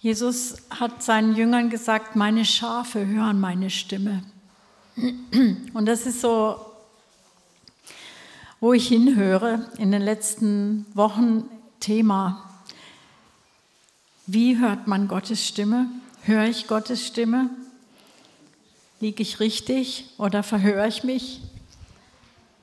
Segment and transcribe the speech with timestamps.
[0.00, 4.22] Jesus hat seinen Jüngern gesagt, meine Schafe hören meine Stimme.
[5.74, 6.60] Und das ist so,
[8.60, 11.50] wo ich hinhöre in den letzten Wochen
[11.80, 12.44] Thema.
[14.26, 15.86] Wie hört man Gottes Stimme?
[16.22, 17.50] Höre ich Gottes Stimme?
[19.00, 21.40] Liege ich richtig oder verhöre ich mich?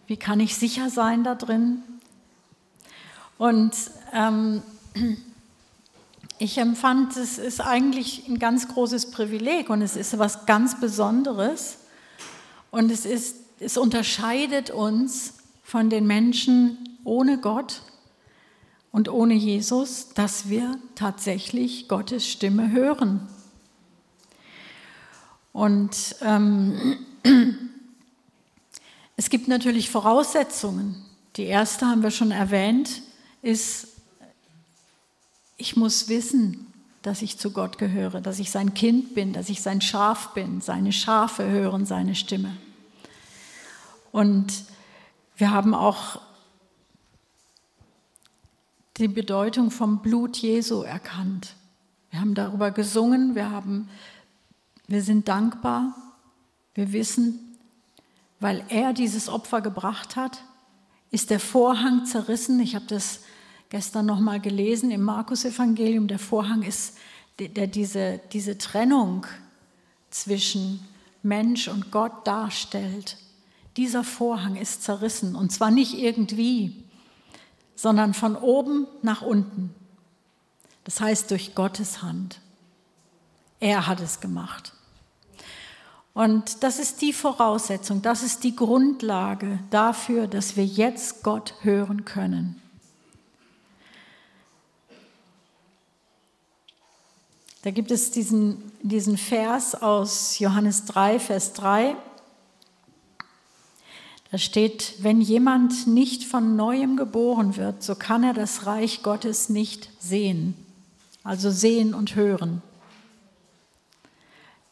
[0.07, 1.83] Wie kann ich sicher sein da drin?
[3.38, 3.73] Und
[4.13, 4.61] ähm,
[6.38, 11.77] ich empfand, es ist eigentlich ein ganz großes Privileg und es ist etwas ganz Besonderes.
[12.71, 17.81] Und es, ist, es unterscheidet uns von den Menschen ohne Gott
[18.91, 23.27] und ohne Jesus, dass wir tatsächlich Gottes Stimme hören.
[25.54, 26.98] Und ähm,
[29.15, 31.05] es gibt natürlich Voraussetzungen.
[31.38, 33.02] Die erste haben wir schon erwähnt,
[33.41, 33.95] ist,
[35.58, 39.62] ich muss wissen, dass ich zu Gott gehöre, dass ich sein Kind bin, dass ich
[39.62, 40.60] sein Schaf bin.
[40.62, 42.57] Seine Schafe hören seine Stimme.
[44.12, 44.66] Und
[45.38, 46.21] wir haben auch
[48.98, 51.55] die Bedeutung vom Blut Jesu erkannt.
[52.10, 53.90] Wir haben darüber gesungen, wir, haben,
[54.88, 55.94] wir sind dankbar,
[56.74, 57.57] wir wissen,
[58.40, 60.44] weil er dieses Opfer gebracht hat,
[61.12, 62.60] ist der Vorhang zerrissen.
[62.60, 63.22] Ich habe das
[63.70, 66.08] gestern noch mal gelesen im Markus-Evangelium.
[66.08, 66.97] Der Vorhang ist,
[67.40, 69.25] der diese, diese Trennung
[70.09, 70.80] zwischen
[71.24, 73.18] Mensch und Gott darstellt.
[73.78, 76.84] Dieser Vorhang ist zerrissen und zwar nicht irgendwie,
[77.75, 79.74] sondern von oben nach unten.
[80.85, 82.40] Das heißt durch Gottes Hand.
[83.59, 84.74] Er hat es gemacht.
[86.13, 92.06] Und das ist die Voraussetzung, das ist die Grundlage dafür, dass wir jetzt Gott hören
[92.06, 92.62] können.
[97.66, 101.96] Da gibt es diesen, diesen Vers aus Johannes 3, Vers 3.
[104.30, 109.50] Da steht, wenn jemand nicht von neuem geboren wird, so kann er das Reich Gottes
[109.50, 110.53] nicht sehen.
[111.23, 112.62] Also sehen und hören.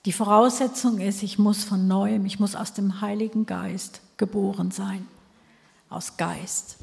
[0.06, 5.08] Die Voraussetzung ist, ich muss von neuem, ich muss aus dem Heiligen Geist geboren sein.
[5.90, 6.78] Aus Geist.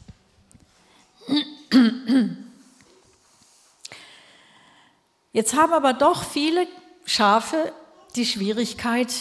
[5.33, 6.67] Jetzt haben aber doch viele
[7.05, 7.73] Schafe
[8.17, 9.13] die Schwierigkeit,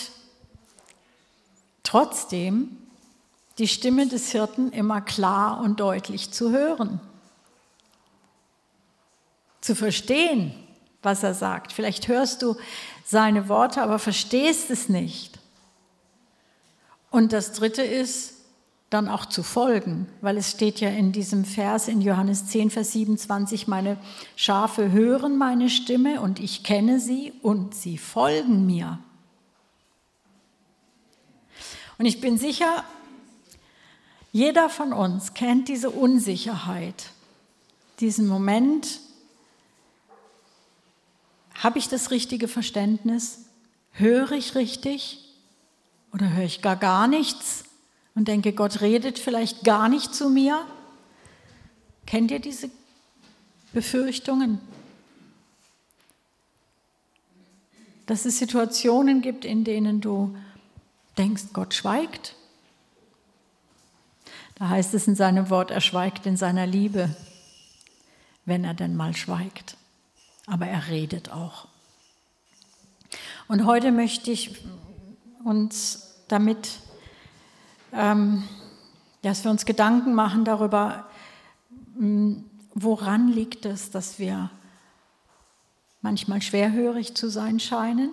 [1.84, 2.78] trotzdem
[3.58, 7.00] die Stimme des Hirten immer klar und deutlich zu hören,
[9.62, 10.53] zu verstehen,
[11.02, 11.74] was er sagt.
[11.74, 12.56] Vielleicht hörst du
[13.06, 15.40] seine Worte, aber verstehst es nicht.
[17.12, 18.38] Und das Dritte ist,
[18.89, 22.94] dann auch zu folgen, weil es steht ja in diesem Vers in Johannes 10, Vers
[22.94, 23.97] 27, meine
[24.35, 29.00] Schafe hören meine Stimme und ich kenne sie und sie folgen mir.
[32.00, 32.83] Und ich bin sicher,
[34.31, 37.11] jeder von uns kennt diese Unsicherheit,
[38.00, 39.01] diesen Moment,
[41.53, 43.45] habe ich das richtige Verständnis?
[43.91, 45.19] Höre ich richtig
[46.13, 47.66] oder höre ich gar gar nichts
[48.19, 50.63] und denke, Gott redet vielleicht gar nicht zu mir?
[52.06, 52.69] Kennt ihr diese
[53.74, 54.59] Befürchtungen?
[58.06, 60.35] Dass es Situationen gibt, in denen du
[61.18, 62.35] denkst, Gott schweigt.
[64.56, 67.16] Da heißt es in seinem Wort, er schweigt in seiner Liebe,
[68.46, 69.78] wenn er denn mal schweigt
[70.50, 71.68] aber er redet auch.
[73.47, 74.62] Und heute möchte ich
[75.44, 76.80] uns damit,
[77.94, 78.44] ähm,
[79.22, 81.07] dass wir uns Gedanken machen darüber,
[81.97, 84.50] hm, woran liegt es, dass wir
[86.01, 88.11] manchmal schwerhörig zu sein scheinen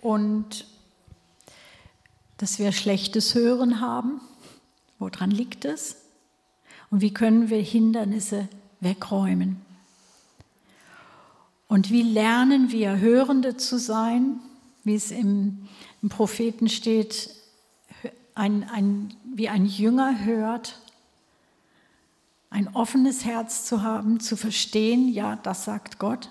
[0.00, 0.66] und
[2.36, 4.20] dass wir schlechtes Hören haben.
[4.98, 5.96] Woran liegt es?
[6.90, 8.48] Und wie können wir Hindernisse
[8.80, 9.60] wegräumen?
[11.66, 14.40] Und wie lernen wir, Hörende zu sein,
[14.84, 15.68] wie es im,
[16.00, 17.30] im Propheten steht,
[18.38, 20.78] ein, ein, wie ein Jünger hört,
[22.50, 26.30] ein offenes Herz zu haben, zu verstehen, ja, das sagt Gott.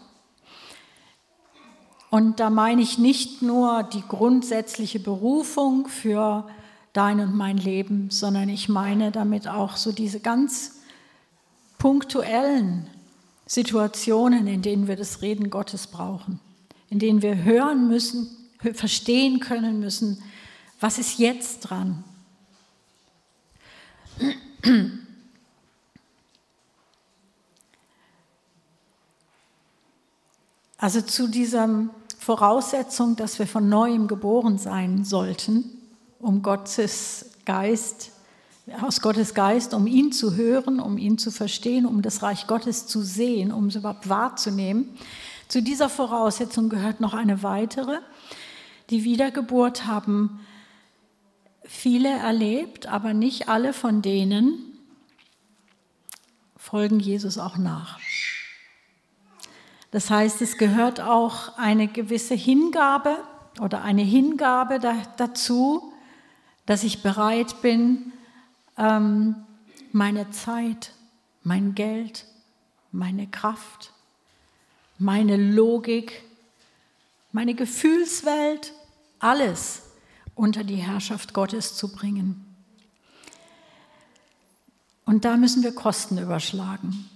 [2.09, 6.47] Und da meine ich nicht nur die grundsätzliche Berufung für
[6.93, 10.79] dein und mein Leben, sondern ich meine damit auch so diese ganz
[11.77, 12.87] punktuellen
[13.45, 16.39] Situationen, in denen wir das Reden Gottes brauchen,
[16.89, 18.29] in denen wir hören müssen,
[18.73, 20.23] verstehen können müssen,
[20.79, 22.03] was ist jetzt dran.
[30.77, 31.89] Also zu dieser
[32.19, 35.63] Voraussetzung, dass wir von neuem geboren sein sollten,
[36.19, 38.11] um Gottes Geist,
[38.81, 42.85] aus Gottes Geist, um ihn zu hören, um ihn zu verstehen, um das Reich Gottes
[42.85, 44.89] zu sehen, um es überhaupt wahrzunehmen.
[45.47, 47.99] Zu dieser Voraussetzung gehört noch eine weitere.
[48.89, 50.41] Die Wiedergeburt haben
[51.67, 54.77] viele erlebt, aber nicht alle von denen
[56.55, 57.99] folgen Jesus auch nach.
[59.91, 63.17] Das heißt, es gehört auch eine gewisse Hingabe
[63.61, 64.79] oder eine Hingabe
[65.17, 65.93] dazu,
[66.65, 68.11] dass ich bereit bin,
[68.77, 69.35] ähm,
[69.93, 70.91] meine Zeit,
[71.43, 72.25] mein Geld,
[72.91, 73.93] meine Kraft,
[74.97, 76.23] meine Logik,
[77.31, 78.73] meine Gefühlswelt,
[79.19, 79.86] alles
[80.37, 82.45] unter die Herrschaft Gottes zu bringen.
[85.05, 87.09] Und da müssen wir Kosten überschlagen.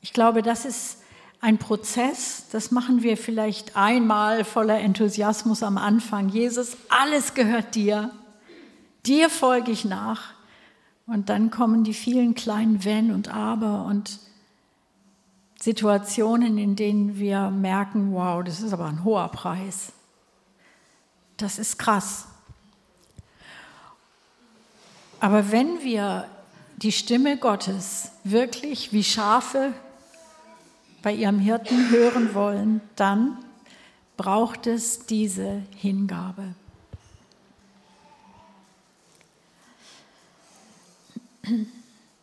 [0.00, 0.98] Ich glaube, das ist
[1.40, 6.28] ein Prozess, das machen wir vielleicht einmal voller Enthusiasmus am Anfang.
[6.28, 8.10] Jesus, alles gehört dir,
[9.06, 10.34] dir folge ich nach.
[11.06, 14.20] Und dann kommen die vielen kleinen Wenn und Aber und
[15.58, 19.92] Situationen, in denen wir merken, wow, das ist aber ein hoher Preis.
[21.36, 22.29] Das ist krass.
[25.20, 26.26] Aber wenn wir
[26.78, 29.74] die Stimme Gottes wirklich wie Schafe
[31.02, 33.36] bei ihrem Hirten hören wollen, dann
[34.16, 36.54] braucht es diese Hingabe.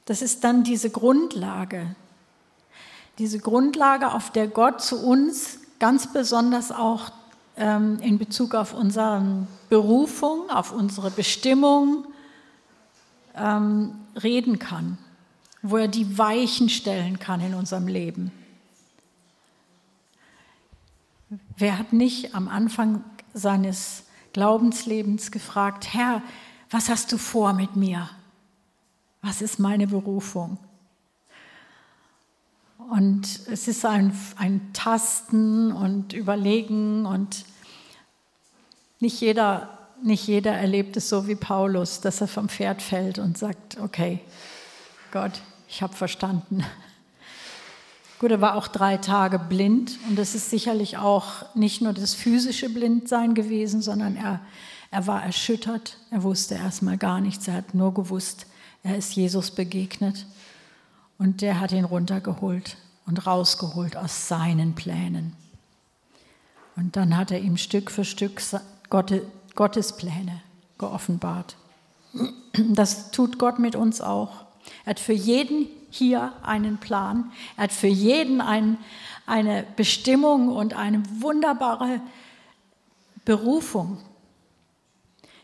[0.05, 1.95] Das ist dann diese Grundlage,
[3.19, 7.11] diese Grundlage, auf der Gott zu uns ganz besonders auch
[7.57, 12.05] ähm, in Bezug auf unsere Berufung, auf unsere Bestimmung
[13.37, 14.97] ähm, reden kann,
[15.61, 18.31] wo er die Weichen stellen kann in unserem Leben.
[21.57, 23.03] Wer hat nicht am Anfang
[23.33, 24.03] seines
[24.33, 26.21] Glaubenslebens gefragt, Herr,
[26.69, 28.09] was hast du vor mit mir?
[29.21, 30.57] Was ist meine Berufung?
[32.89, 37.45] Und es ist ein, ein Tasten und Überlegen und
[38.99, 43.37] nicht jeder, nicht jeder erlebt es so wie Paulus, dass er vom Pferd fällt und
[43.37, 44.19] sagt, okay,
[45.11, 46.63] Gott, ich habe verstanden.
[48.19, 52.15] Gut, er war auch drei Tage blind und das ist sicherlich auch nicht nur das
[52.15, 54.39] physische Blindsein gewesen, sondern er,
[54.89, 55.97] er war erschüttert.
[56.09, 57.47] Er wusste erstmal gar nichts.
[57.47, 58.47] Er hat nur gewusst,
[58.81, 60.25] er ist Jesus begegnet
[61.19, 65.33] und der hat ihn runtergeholt und rausgeholt aus seinen Plänen.
[66.75, 68.41] Und dann hat er ihm Stück für Stück
[69.57, 70.41] Gottes Pläne
[70.77, 71.57] geoffenbart.
[72.53, 74.45] Das tut Gott mit uns auch.
[74.85, 77.31] Er hat für jeden hier einen Plan.
[77.57, 78.77] Er hat für jeden ein,
[79.25, 82.01] eine Bestimmung und eine wunderbare
[83.25, 83.97] Berufung.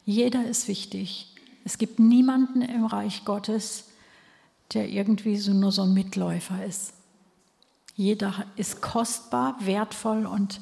[0.05, 1.33] Jeder ist wichtig.
[1.65, 3.85] Es gibt niemanden im Reich Gottes,
[4.73, 6.93] der irgendwie so nur so ein Mitläufer ist.
[7.95, 10.61] Jeder ist kostbar, wertvoll und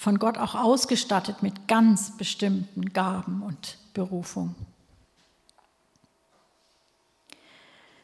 [0.00, 4.54] von Gott auch ausgestattet mit ganz bestimmten Gaben und Berufung.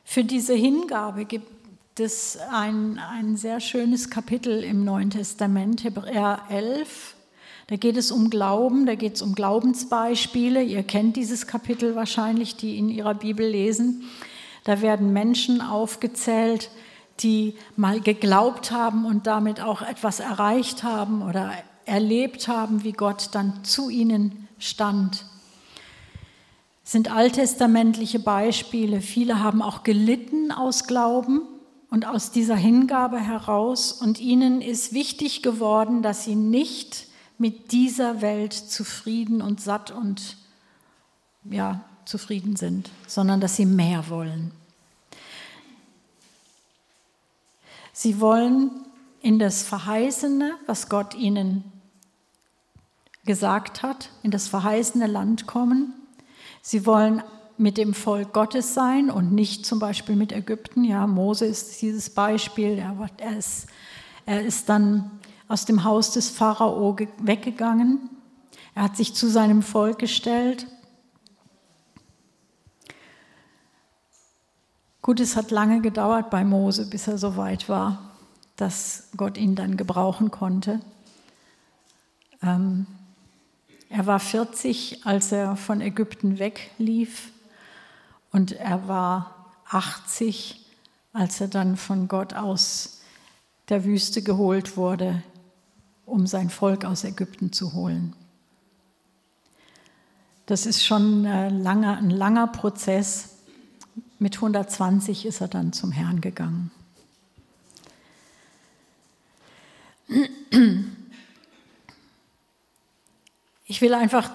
[0.04, 1.48] Für diese Hingabe gibt
[1.98, 7.16] es ein, ein sehr schönes Kapitel im Neuen Testament, Hebräer 11.
[7.68, 10.62] Da geht es um Glauben, da geht es um Glaubensbeispiele.
[10.62, 14.04] Ihr kennt dieses Kapitel wahrscheinlich, die in ihrer Bibel lesen.
[14.64, 16.68] Da werden Menschen aufgezählt,
[17.20, 21.54] die mal geglaubt haben und damit auch etwas erreicht haben oder
[21.86, 25.24] erlebt haben, wie Gott dann zu ihnen stand
[26.86, 29.00] sind alttestamentliche Beispiele.
[29.00, 31.42] Viele haben auch gelitten aus Glauben
[31.90, 33.90] und aus dieser Hingabe heraus.
[33.90, 40.36] Und ihnen ist wichtig geworden, dass sie nicht mit dieser Welt zufrieden und satt und
[41.50, 44.52] ja, zufrieden sind, sondern dass sie mehr wollen.
[47.92, 48.70] Sie wollen
[49.22, 51.64] in das Verheißene, was Gott ihnen
[53.26, 55.92] gesagt hat, in das verheißene Land kommen.
[56.62, 57.22] Sie wollen
[57.58, 60.84] mit dem Volk Gottes sein und nicht zum Beispiel mit Ägypten.
[60.84, 62.78] Ja, Mose ist dieses Beispiel.
[62.78, 63.66] Er ist,
[64.26, 65.10] er ist dann
[65.48, 68.10] aus dem Haus des Pharao weggegangen.
[68.74, 70.66] Er hat sich zu seinem Volk gestellt.
[75.00, 78.16] Gut, es hat lange gedauert bei Mose, bis er so weit war,
[78.56, 80.80] dass Gott ihn dann gebrauchen konnte.
[82.42, 82.86] Ähm,
[83.88, 87.30] er war 40, als er von Ägypten weglief
[88.32, 90.64] und er war 80,
[91.12, 93.00] als er dann von Gott aus
[93.68, 95.22] der Wüste geholt wurde
[96.06, 98.14] um sein Volk aus Ägypten zu holen.
[100.46, 103.30] Das ist schon ein langer, ein langer Prozess.
[104.20, 106.70] Mit 120 ist er dann zum Herrn gegangen.
[113.68, 114.30] Ich will einfach,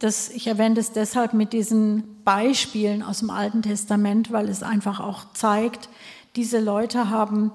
[0.00, 4.98] das, ich erwähne das deshalb mit diesen Beispielen aus dem Alten Testament, weil es einfach
[4.98, 5.88] auch zeigt,
[6.34, 7.52] diese Leute haben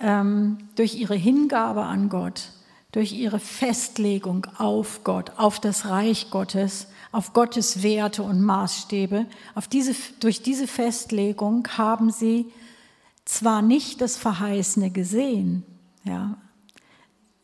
[0.00, 2.50] ähm, durch ihre Hingabe an Gott,
[2.90, 9.68] durch ihre Festlegung auf Gott, auf das Reich Gottes, auf Gottes Werte und Maßstäbe, auf
[9.68, 12.46] diese, durch diese Festlegung haben sie
[13.24, 15.64] zwar nicht das Verheißene gesehen,
[16.02, 16.36] ja,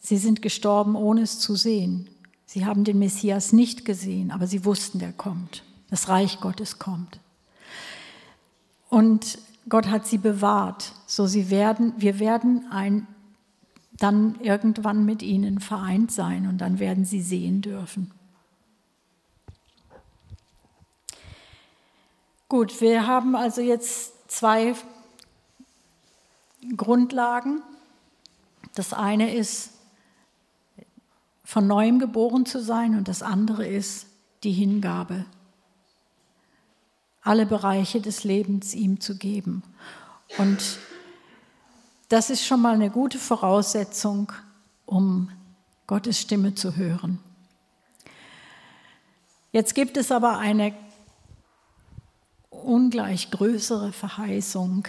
[0.01, 2.09] sie sind gestorben, ohne es zu sehen.
[2.47, 5.65] Sie haben den Messias nicht gesehen, aber sie wussten, der kommt.
[5.91, 7.21] Das Reich Gottes kommt.
[8.89, 9.39] Und
[9.69, 10.93] Gott hat sie bewahrt.
[11.07, 13.09] So sie werden, wir werden ein,
[13.99, 18.13] dann irgendwann mit ihnen vereint sein und dann werden sie sehen dürfen.
[22.49, 24.75] Gut, wir haben also jetzt zwei
[26.77, 27.61] Grundlagen.
[28.77, 29.73] Das eine ist,
[31.47, 34.09] von neuem geboren zu sein und das andere ist
[34.43, 35.25] die Hingabe
[37.27, 39.65] alle Bereiche des Lebens ihm zu geben.
[40.39, 40.79] Und
[42.09, 44.33] das ist schon mal eine gute Voraussetzung,
[44.85, 45.29] um
[45.89, 47.19] Gottes Stimme zu hören.
[49.51, 50.73] Jetzt gibt es aber eine
[52.51, 54.87] ungleich größere Verheißung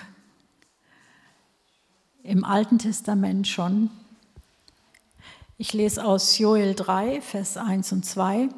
[2.22, 3.90] im Alten Testament schon.
[5.60, 8.50] Ich lese aus Joel 3, Vers 1 und 2.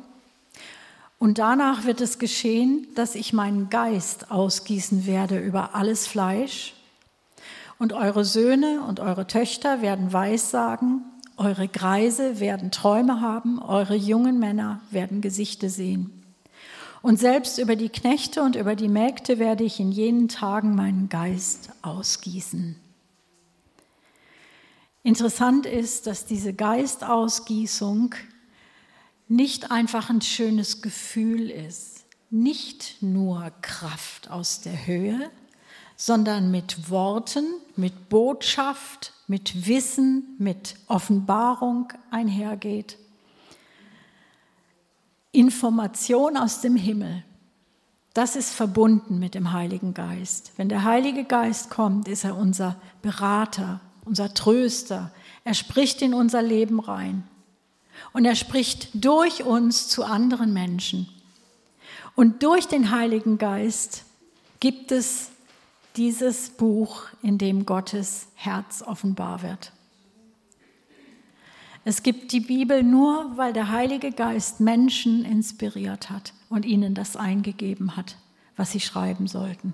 [1.17, 6.73] Und danach wird es geschehen, dass ich meinen Geist ausgießen werde über alles Fleisch.
[7.77, 11.05] Und eure Söhne und eure Töchter werden Weissagen,
[11.37, 16.21] eure Greise werden Träume haben, eure jungen Männer werden Gesichte sehen.
[17.01, 21.07] Und selbst über die Knechte und über die Mägde werde ich in jenen Tagen meinen
[21.07, 22.75] Geist ausgießen.
[25.03, 28.15] Interessant ist, dass diese Geistausgießung
[29.27, 35.31] nicht einfach ein schönes Gefühl ist, nicht nur Kraft aus der Höhe,
[35.95, 42.97] sondern mit Worten, mit Botschaft, mit Wissen, mit Offenbarung einhergeht.
[45.31, 47.23] Information aus dem Himmel,
[48.13, 50.53] das ist verbunden mit dem Heiligen Geist.
[50.57, 55.11] Wenn der Heilige Geist kommt, ist er unser Berater, unser Tröster.
[55.43, 57.23] Er spricht in unser Leben rein.
[58.11, 61.07] Und er spricht durch uns zu anderen Menschen.
[62.15, 64.03] Und durch den Heiligen Geist
[64.59, 65.29] gibt es
[65.95, 69.71] dieses Buch, in dem Gottes Herz offenbar wird.
[71.85, 77.15] Es gibt die Bibel nur, weil der Heilige Geist Menschen inspiriert hat und ihnen das
[77.15, 78.17] eingegeben hat,
[78.57, 79.73] was sie schreiben sollten.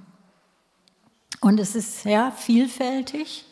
[1.41, 3.45] Und es ist sehr vielfältig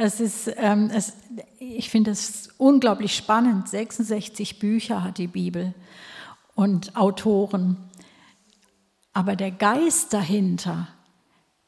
[0.00, 1.12] es ist, ähm, es,
[1.58, 3.68] ich finde es unglaublich spannend.
[3.68, 5.74] 66 Bücher hat die Bibel
[6.54, 7.76] und Autoren.
[9.12, 10.86] Aber der Geist dahinter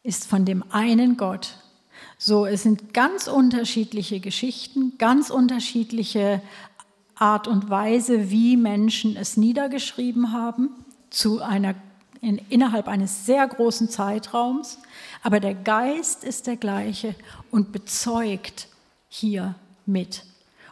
[0.04, 1.56] ist von dem einen Gott.
[2.18, 6.40] So, es sind ganz unterschiedliche Geschichten, ganz unterschiedliche
[7.16, 10.70] Art und Weise, wie Menschen es niedergeschrieben haben,
[11.10, 11.74] zu einer,
[12.20, 14.78] in, innerhalb eines sehr großen Zeitraums.
[15.22, 17.14] Aber der Geist ist der gleiche
[17.50, 18.68] und bezeugt
[19.08, 19.54] hier
[19.86, 20.24] mit.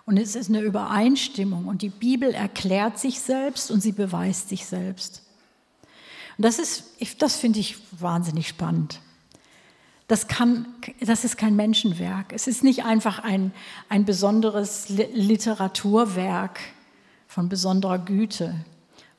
[0.06, 4.64] Und es ist eine Übereinstimmung und die Bibel erklärt sich selbst und sie beweist sich
[4.64, 5.22] selbst.
[6.38, 6.84] Und das ist,
[7.18, 9.00] das finde ich wahnsinnig spannend.
[10.06, 10.66] Das, kann,
[11.00, 12.32] das ist kein Menschenwerk.
[12.32, 13.52] Es ist nicht einfach ein,
[13.90, 16.60] ein besonderes Literaturwerk
[17.26, 18.54] von besonderer Güte.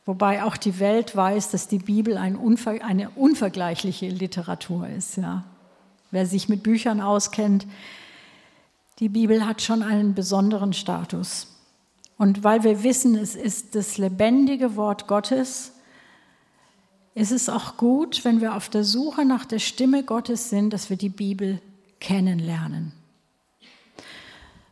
[0.10, 5.18] Wobei auch die Welt weiß, dass die Bibel ein unver, eine unvergleichliche Literatur ist.
[5.18, 5.44] Ja.
[6.10, 7.68] Wer sich mit Büchern auskennt,
[8.98, 11.46] die Bibel hat schon einen besonderen Status.
[12.18, 15.74] Und weil wir wissen, es ist das lebendige Wort Gottes,
[17.14, 20.90] ist es auch gut, wenn wir auf der Suche nach der Stimme Gottes sind, dass
[20.90, 21.62] wir die Bibel
[22.00, 22.94] kennenlernen.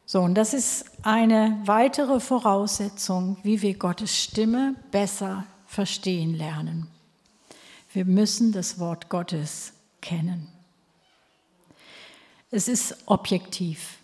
[0.10, 6.88] So, und das ist eine weitere Voraussetzung, wie wir Gottes Stimme besser verstehen lernen.
[7.92, 10.48] Wir müssen das Wort Gottes kennen.
[12.52, 13.98] Es ist objektiv.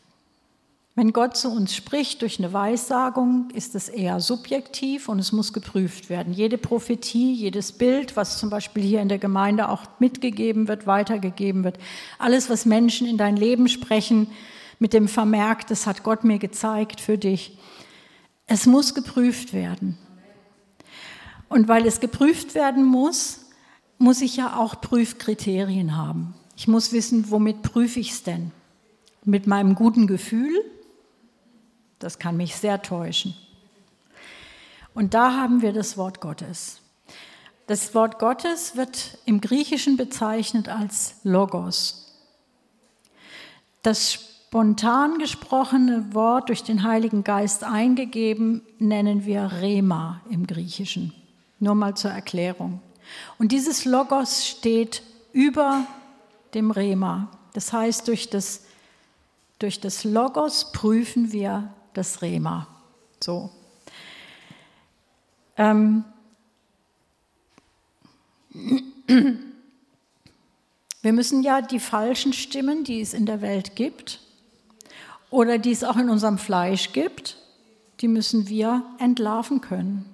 [0.94, 5.54] Wenn Gott zu uns spricht durch eine Weissagung, ist es eher subjektiv und es muss
[5.54, 6.34] geprüft werden.
[6.34, 11.64] Jede Prophetie, jedes Bild, was zum Beispiel hier in der Gemeinde auch mitgegeben wird, weitergegeben
[11.64, 11.78] wird,
[12.20, 14.28] alles, was Menschen in dein Leben sprechen,
[14.84, 17.58] mit dem Vermerk, das hat Gott mir gezeigt für dich.
[18.48, 19.98] Es muss geprüft werden.
[21.48, 23.46] Und weil es geprüft werden muss,
[23.98, 26.36] muss ich ja auch Prüfkriterien haben.
[26.58, 28.52] Ich muss wissen, womit prüfe ich es denn?
[29.24, 30.54] Mit meinem guten Gefühl?
[32.00, 33.34] Das kann mich sehr täuschen.
[34.94, 36.82] Und da haben wir das Wort Gottes.
[37.68, 42.14] Das Wort Gottes wird im Griechischen bezeichnet als Logos.
[43.82, 51.12] Das spontan gesprochene Wort durch den Heiligen Geist eingegeben nennen wir Rema im Griechischen.
[51.60, 52.80] Nur mal zur Erklärung.
[53.40, 55.88] Und dieses Logos steht über
[56.54, 57.32] dem Rema.
[57.54, 58.66] Das heißt, durch das,
[59.58, 62.68] durch das Logos prüfen wir das Rema.
[63.22, 63.50] So.
[65.58, 66.04] Ähm,
[71.02, 74.20] wir müssen ja die falschen Stimmen, die es in der Welt gibt
[75.34, 77.38] oder die es auch in unserem Fleisch gibt,
[78.02, 80.06] die müssen wir entlarven können.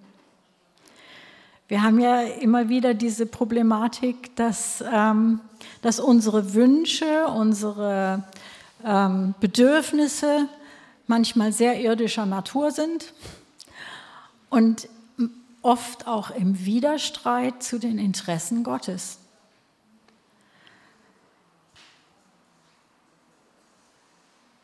[1.68, 5.42] Wir haben ja immer wieder diese Problematik, dass, ähm,
[5.82, 8.24] dass unsere Wünsche, unsere
[8.86, 10.48] ähm, Bedürfnisse
[11.06, 13.14] manchmal sehr irdischer Natur sind
[14.50, 14.88] und
[15.62, 19.19] oft auch im Widerstreit zu den Interessen Gottes.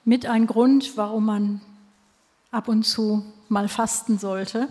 [0.06, 1.62] Mit ein Grund, warum man
[2.52, 4.70] ab und zu mal fasten sollte.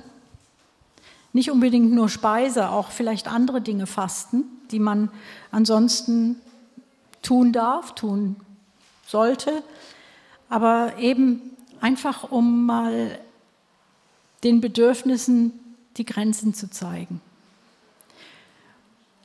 [1.32, 5.10] Nicht unbedingt nur Speise, auch vielleicht andere Dinge fasten, die man
[5.50, 6.36] ansonsten
[7.22, 8.36] tun darf, tun
[9.06, 9.62] sollte,
[10.48, 11.42] aber eben
[11.80, 13.18] einfach um mal
[14.44, 15.52] den Bedürfnissen
[15.96, 17.20] die Grenzen zu zeigen.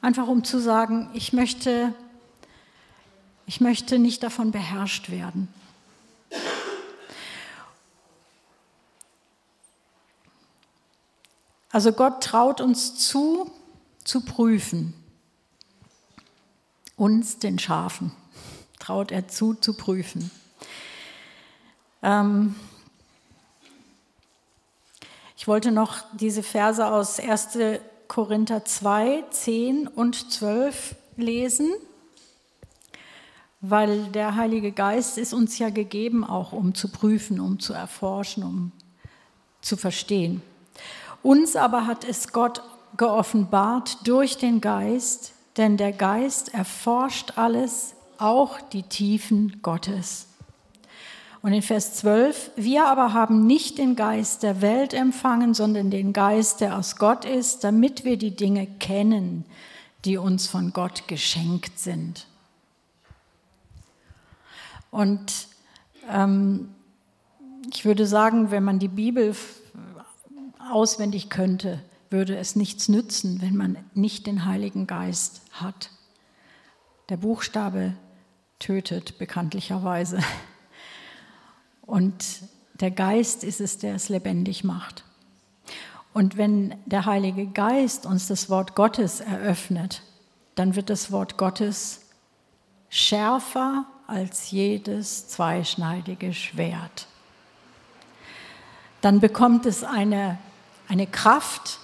[0.02, 1.94] Einfach um zu sagen, ich möchte,
[3.46, 5.50] ich möchte nicht davon beherrscht werden.
[11.72, 13.52] Also Gott traut uns zu,
[14.04, 14.94] zu prüfen.
[16.96, 18.12] Uns, den Schafen,
[18.80, 20.32] traut er zu, zu prüfen.
[22.02, 22.56] Ähm,
[25.38, 27.60] ich wollte noch diese Verse aus 1.
[28.10, 31.72] Korinther 2, 10 und 12 lesen,
[33.62, 38.44] weil der Heilige Geist ist uns ja gegeben, auch um zu prüfen, um zu erforschen,
[38.44, 38.72] um
[39.62, 40.42] zu verstehen.
[41.22, 42.62] Uns aber hat es Gott
[42.98, 50.28] geoffenbart durch den Geist, denn der Geist erforscht alles, auch die Tiefen Gottes.
[51.42, 56.12] Und in Vers 12, wir aber haben nicht den Geist der Welt empfangen, sondern den
[56.12, 59.46] Geist, der aus Gott ist, damit wir die Dinge kennen,
[60.04, 62.28] die uns von Gott geschenkt sind.
[64.92, 65.48] Und
[66.10, 66.74] ähm,
[67.72, 69.36] ich würde sagen, wenn man die Bibel
[70.72, 75.92] auswendig könnte, würde es nichts nützen, wenn man nicht den Heiligen Geist hat.
[77.10, 77.94] Der Buchstabe
[78.58, 80.20] tötet bekanntlicherweise.
[81.82, 82.44] Und
[82.76, 85.04] der Geist ist es, der es lebendig macht.
[86.14, 90.02] Und wenn der Heilige Geist uns das Wort Gottes eröffnet,
[90.56, 92.02] dann wird das Wort Gottes
[92.90, 97.08] schärfer als jedes zweischneidige Schwert.
[99.02, 100.38] Dann bekommt es eine,
[100.88, 101.80] eine Kraft,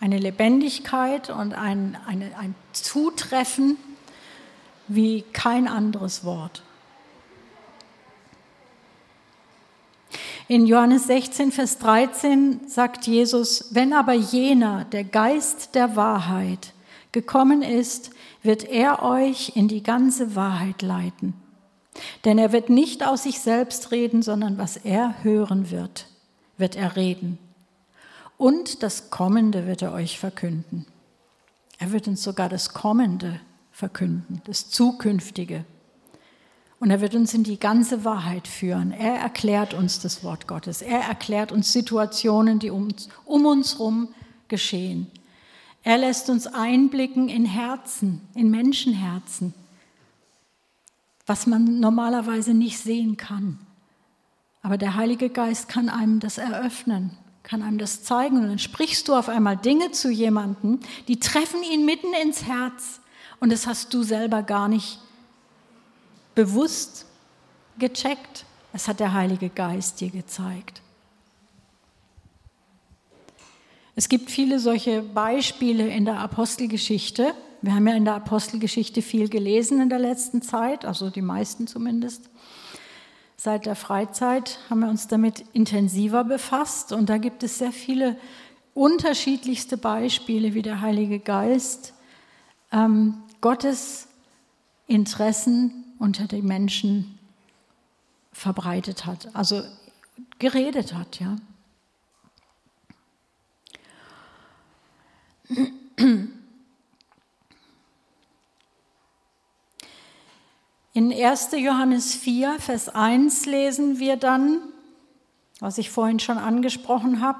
[0.00, 3.76] eine Lebendigkeit und ein, eine, ein Zutreffen
[4.88, 6.62] wie kein anderes Wort.
[10.48, 16.72] In Johannes 16, Vers 13 sagt Jesus, wenn aber jener, der Geist der Wahrheit,
[17.12, 18.10] gekommen ist,
[18.42, 21.34] wird er euch in die ganze Wahrheit leiten.
[22.24, 26.06] Denn er wird nicht aus sich selbst reden, sondern was er hören wird,
[26.56, 27.38] wird er reden.
[28.36, 30.86] Und das Kommende wird er euch verkünden.
[31.78, 33.40] Er wird uns sogar das Kommende
[33.72, 35.64] verkünden, das Zukünftige.
[36.78, 38.92] Und er wird uns in die ganze Wahrheit führen.
[38.92, 40.80] Er erklärt uns das Wort Gottes.
[40.80, 42.88] Er erklärt uns Situationen, die um,
[43.26, 44.08] um uns herum
[44.48, 45.10] geschehen.
[45.82, 49.54] Er lässt uns einblicken in Herzen, in Menschenherzen,
[51.30, 53.56] was man normalerweise nicht sehen kann.
[54.62, 58.38] Aber der Heilige Geist kann einem das eröffnen, kann einem das zeigen.
[58.38, 63.00] Und dann sprichst du auf einmal Dinge zu jemandem, die treffen ihn mitten ins Herz.
[63.38, 64.98] Und das hast du selber gar nicht
[66.34, 67.06] bewusst
[67.78, 68.44] gecheckt.
[68.72, 70.82] Es hat der Heilige Geist dir gezeigt.
[73.94, 77.36] Es gibt viele solche Beispiele in der Apostelgeschichte.
[77.62, 81.66] Wir haben ja in der Apostelgeschichte viel gelesen in der letzten Zeit, also die meisten
[81.66, 82.30] zumindest.
[83.36, 88.18] seit der Freizeit haben wir uns damit intensiver befasst und da gibt es sehr viele
[88.74, 91.94] unterschiedlichste Beispiele, wie der Heilige Geist
[92.72, 94.08] ähm, Gottes
[94.86, 97.18] Interessen unter den Menschen
[98.32, 99.62] verbreitet hat, also
[100.38, 101.36] geredet hat, ja.
[111.00, 111.52] In 1.
[111.52, 114.58] Johannes 4, Vers 1 lesen wir dann,
[115.58, 117.38] was ich vorhin schon angesprochen habe,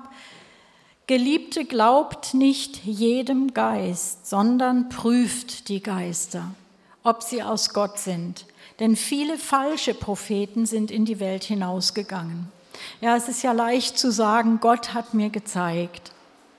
[1.07, 6.55] Geliebte, glaubt nicht jedem Geist, sondern prüft die Geister,
[7.03, 8.47] ob sie aus Gott sind.
[8.79, 12.49] Denn viele falsche Propheten sind in die Welt hinausgegangen.
[13.03, 16.13] Ja, es ist ja leicht zu sagen, Gott hat mir gezeigt.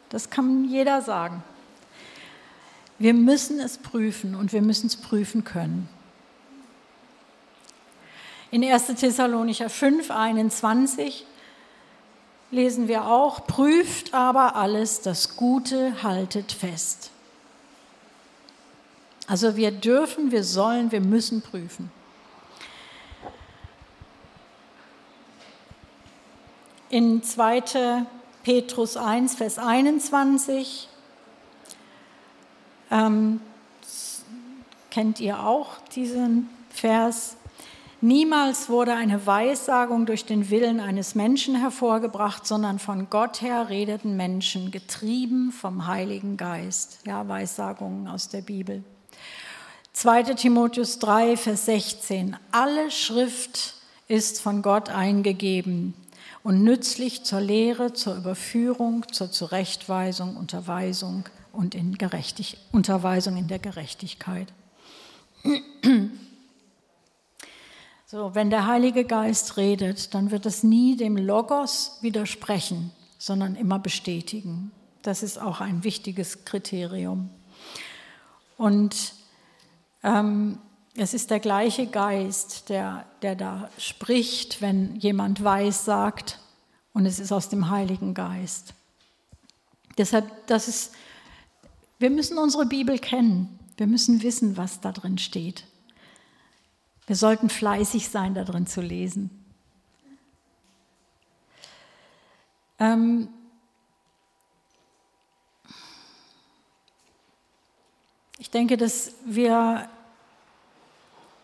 [0.09, 1.43] Das kann jeder sagen.
[2.99, 5.89] Wir müssen es prüfen und wir müssen es prüfen können.
[8.51, 8.87] In 1.
[8.87, 11.25] Thessalonicher 5, 21
[12.51, 17.11] lesen wir auch, prüft aber alles, das Gute haltet fest.
[19.25, 21.89] Also wir dürfen, wir sollen, wir müssen prüfen.
[26.89, 28.05] In 2.
[28.43, 30.89] Petrus 1, Vers 21
[32.89, 33.39] ähm,
[34.89, 37.37] kennt ihr auch diesen Vers.
[38.03, 44.17] Niemals wurde eine Weissagung durch den Willen eines Menschen hervorgebracht, sondern von Gott her redeten
[44.17, 46.97] Menschen, getrieben vom Heiligen Geist.
[47.05, 48.83] Ja, Weissagungen aus der Bibel.
[49.93, 50.23] 2.
[50.33, 52.37] Timotheus 3, Vers 16.
[52.51, 53.75] Alle Schrift
[54.07, 55.93] ist von Gott eingegeben
[56.41, 63.59] und nützlich zur Lehre, zur Überführung, zur Zurechtweisung, Unterweisung und in Gerechtig Unterweisung in der
[63.59, 64.47] Gerechtigkeit.
[68.11, 73.79] So, wenn der Heilige Geist redet, dann wird es nie dem Logos widersprechen, sondern immer
[73.79, 74.73] bestätigen.
[75.01, 77.29] Das ist auch ein wichtiges Kriterium.
[78.57, 79.13] Und
[80.03, 80.57] ähm,
[80.97, 86.37] es ist der gleiche Geist, der, der da spricht, wenn jemand weiß sagt,
[86.91, 88.73] und es ist aus dem Heiligen Geist.
[89.97, 90.91] Deshalb, das ist,
[91.97, 93.57] wir müssen unsere Bibel kennen.
[93.77, 95.63] Wir müssen wissen, was da drin steht.
[97.11, 99.31] Wir sollten fleißig sein, darin zu lesen.
[102.79, 103.27] Ähm
[108.39, 109.89] ich denke, dass wir,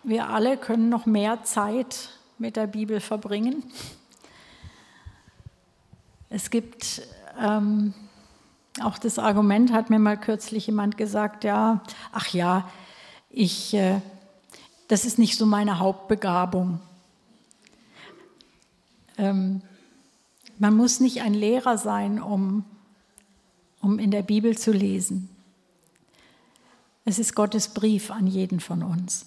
[0.04, 3.70] wir alle können noch mehr Zeit mit der Bibel verbringen.
[6.30, 7.02] Es gibt
[7.38, 7.94] ähm,
[8.82, 12.70] auch das Argument, hat mir mal kürzlich jemand gesagt, ja, ach ja,
[13.30, 13.74] ich...
[13.74, 14.00] Äh,
[14.88, 16.80] das ist nicht so meine Hauptbegabung.
[19.18, 19.62] Ähm,
[20.60, 22.64] man muss nicht ein Lehrer sein, um,
[23.82, 25.30] um in der Bibel zu lesen.
[27.06, 29.26] Es ist Gottes Brief an jeden von uns.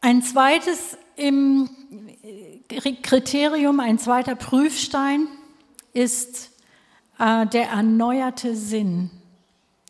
[0.00, 1.70] Ein zweites im
[3.02, 5.28] Kriterium, ein zweiter Prüfstein
[5.92, 6.50] ist
[7.18, 9.10] äh, der erneuerte Sinn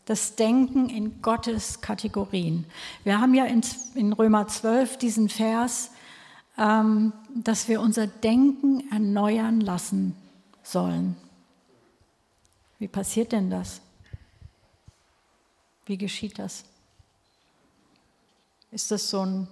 [0.04, 2.66] das Denken in Gottes Kategorien.
[3.04, 5.90] Wir haben ja in, Römer 12 diesen Vers,
[6.58, 10.16] ähm, dass wir unser Denken erneuern lassen
[10.62, 11.16] sollen.
[12.78, 13.80] Wie passiert denn das?
[15.86, 16.64] Wie geschieht das?
[18.72, 19.48] Ist das so, ein,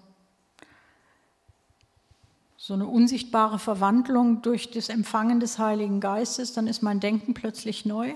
[2.56, 6.54] so eine unsichtbare Verwandlung durch das Empfangen des Heiligen Geistes?
[6.54, 8.14] Dann ist mein Denken plötzlich neu?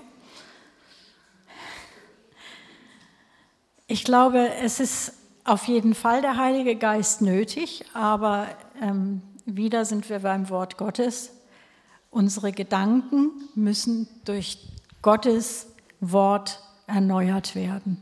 [3.87, 8.47] Ich glaube, es ist auf jeden Fall der Heilige Geist nötig, aber
[8.81, 11.31] ähm, wieder sind wir beim Wort Gottes.
[12.09, 14.57] Unsere Gedanken müssen durch
[15.03, 15.67] Gottes
[15.99, 18.01] Wort erneuert werden.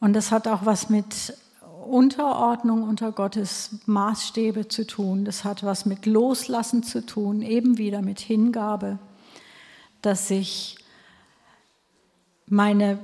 [0.00, 1.36] Und das hat auch was mit
[1.84, 5.26] Unterordnung unter Gottes Maßstäbe zu tun.
[5.26, 8.98] Das hat was mit Loslassen zu tun, eben wieder mit Hingabe,
[10.00, 10.78] dass ich
[12.46, 12.98] meine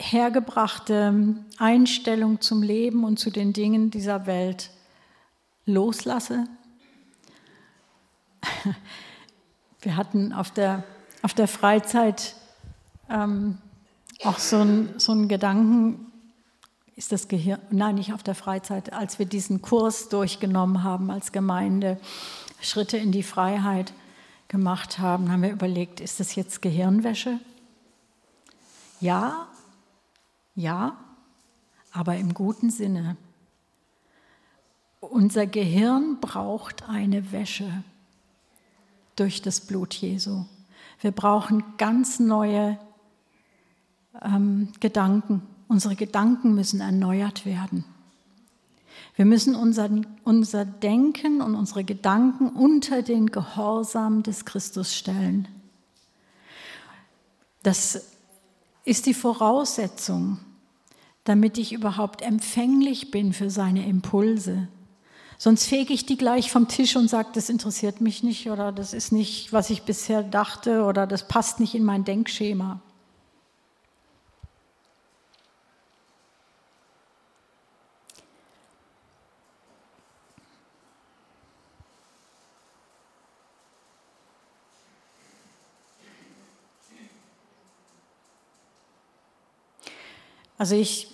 [0.00, 4.70] hergebrachte Einstellung zum Leben und zu den Dingen dieser Welt
[5.66, 6.46] loslasse.
[9.82, 10.84] Wir hatten auf der,
[11.22, 12.34] auf der Freizeit
[13.08, 13.58] ähm,
[14.24, 16.06] auch so, ein, so einen Gedanken,
[16.96, 21.32] ist das Gehirn, nein, nicht auf der Freizeit, als wir diesen Kurs durchgenommen haben als
[21.32, 21.98] Gemeinde,
[22.60, 23.94] Schritte in die Freiheit
[24.48, 27.38] gemacht haben, haben wir überlegt, ist das jetzt Gehirnwäsche?
[29.00, 29.48] Ja,
[30.60, 30.96] ja,
[31.92, 33.16] aber im guten Sinne.
[35.00, 37.82] Unser Gehirn braucht eine Wäsche
[39.16, 40.44] durch das Blut Jesu.
[41.00, 42.78] Wir brauchen ganz neue
[44.22, 45.42] ähm, Gedanken.
[45.68, 47.84] Unsere Gedanken müssen erneuert werden.
[49.16, 49.88] Wir müssen unser,
[50.24, 55.48] unser Denken und unsere Gedanken unter den Gehorsam des Christus stellen.
[57.62, 58.02] Das
[58.84, 60.38] ist die Voraussetzung,
[61.24, 64.68] damit ich überhaupt empfänglich bin für seine Impulse.
[65.38, 68.92] Sonst fege ich die gleich vom Tisch und sage, das interessiert mich nicht oder das
[68.92, 72.82] ist nicht, was ich bisher dachte oder das passt nicht in mein Denkschema.
[90.60, 91.06] Also ich,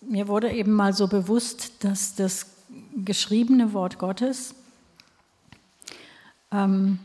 [0.00, 2.46] mir wurde eben mal so bewusst, dass das
[2.94, 4.54] geschriebene Wort Gottes
[6.52, 7.00] ähm,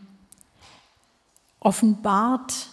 [1.60, 2.68] offenbart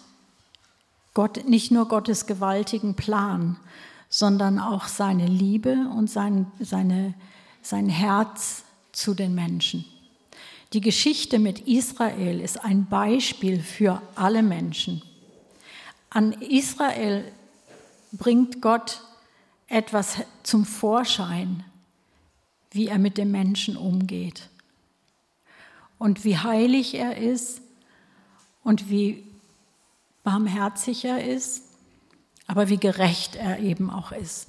[1.15, 3.57] Gott, nicht nur Gottes gewaltigen Plan,
[4.11, 7.15] sondern auch seine Liebe und sein, seine,
[7.63, 9.87] sein Herz zu den Menschen.
[10.75, 15.01] Die Geschichte mit Israel ist ein Beispiel für alle Menschen.
[16.11, 17.33] An Israel
[18.13, 19.03] bringt Gott
[19.67, 21.65] etwas zum Vorschein,
[22.71, 24.49] wie er mit dem Menschen umgeht
[25.99, 27.61] und wie heilig er ist
[28.63, 29.25] und wie
[30.23, 31.65] barmherzig er ist,
[32.47, 34.49] aber wie gerecht er eben auch ist.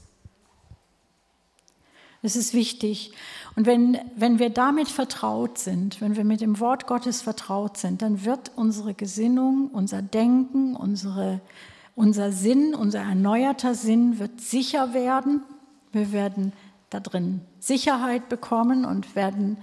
[2.21, 3.13] Es ist wichtig.
[3.55, 8.01] Und wenn, wenn wir damit vertraut sind, wenn wir mit dem Wort Gottes vertraut sind,
[8.01, 11.39] dann wird unsere Gesinnung, unser Denken, unsere
[11.95, 15.43] unser Sinn, unser erneuerter Sinn wird sicher werden.
[15.91, 16.53] Wir werden
[16.89, 19.57] da drin Sicherheit bekommen und werden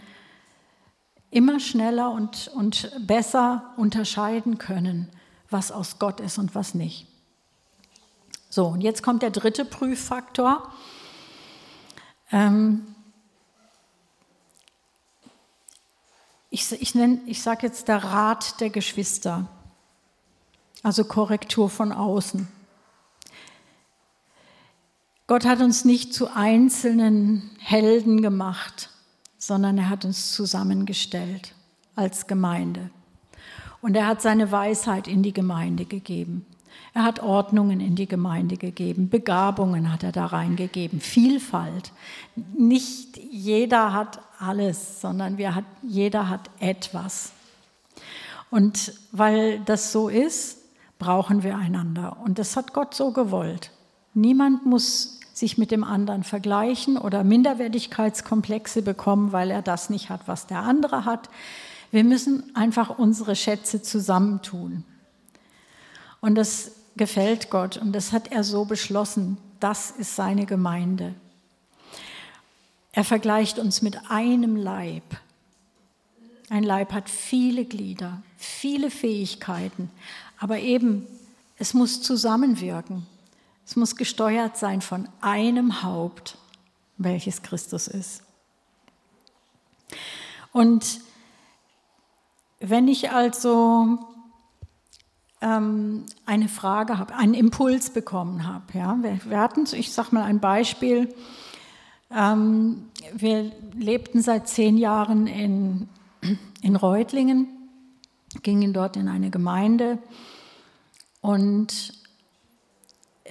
[1.30, 5.08] immer schneller und, und besser unterscheiden können,
[5.50, 7.06] was aus Gott ist und was nicht.
[8.48, 10.72] So, und jetzt kommt der dritte Prüffaktor.
[12.30, 12.86] Ähm
[16.50, 19.48] ich ich, ich sage jetzt der Rat der Geschwister
[20.86, 22.46] also Korrektur von außen.
[25.26, 28.90] Gott hat uns nicht zu einzelnen Helden gemacht,
[29.36, 31.54] sondern er hat uns zusammengestellt
[31.96, 32.90] als Gemeinde.
[33.82, 36.46] Und er hat seine Weisheit in die Gemeinde gegeben.
[36.94, 41.90] Er hat Ordnungen in die Gemeinde gegeben, Begabungen hat er da reingegeben, Vielfalt.
[42.56, 47.32] Nicht jeder hat alles, sondern wir hat, jeder hat etwas.
[48.50, 50.55] Und weil das so ist,
[50.98, 52.16] brauchen wir einander.
[52.24, 53.70] Und das hat Gott so gewollt.
[54.14, 60.26] Niemand muss sich mit dem anderen vergleichen oder Minderwertigkeitskomplexe bekommen, weil er das nicht hat,
[60.26, 61.28] was der andere hat.
[61.90, 64.84] Wir müssen einfach unsere Schätze zusammentun.
[66.20, 69.36] Und das gefällt Gott und das hat er so beschlossen.
[69.60, 71.14] Das ist seine Gemeinde.
[72.92, 75.04] Er vergleicht uns mit einem Leib.
[76.48, 79.90] Ein Leib hat viele Glieder, viele Fähigkeiten,
[80.38, 81.06] aber eben,
[81.58, 83.06] es muss zusammenwirken.
[83.66, 86.38] Es muss gesteuert sein von einem Haupt,
[86.98, 88.22] welches Christus ist.
[90.52, 91.00] Und
[92.60, 93.98] wenn ich also
[95.40, 100.22] ähm, eine Frage habe, einen Impuls bekommen habe, ja, wir, wir hatten, ich sage mal
[100.22, 101.14] ein Beispiel,
[102.10, 105.88] ähm, wir lebten seit zehn Jahren in,
[106.62, 107.48] in Reutlingen
[108.42, 109.98] gingen dort in eine Gemeinde
[111.20, 111.92] und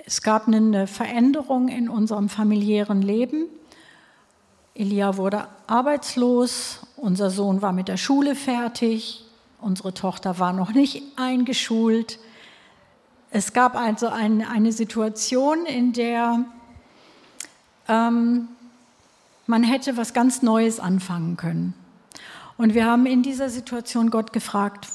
[0.05, 3.45] es gab eine Veränderung in unserem familiären Leben.
[4.73, 9.23] Elia wurde arbeitslos, unser Sohn war mit der Schule fertig,
[9.61, 12.19] unsere Tochter war noch nicht eingeschult.
[13.31, 16.45] Es gab also ein, eine Situation, in der
[17.87, 18.49] ähm,
[19.47, 21.73] man hätte was ganz Neues anfangen können.
[22.57, 24.87] Und wir haben in dieser Situation Gott gefragt,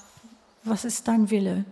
[0.65, 1.65] was ist dein Wille?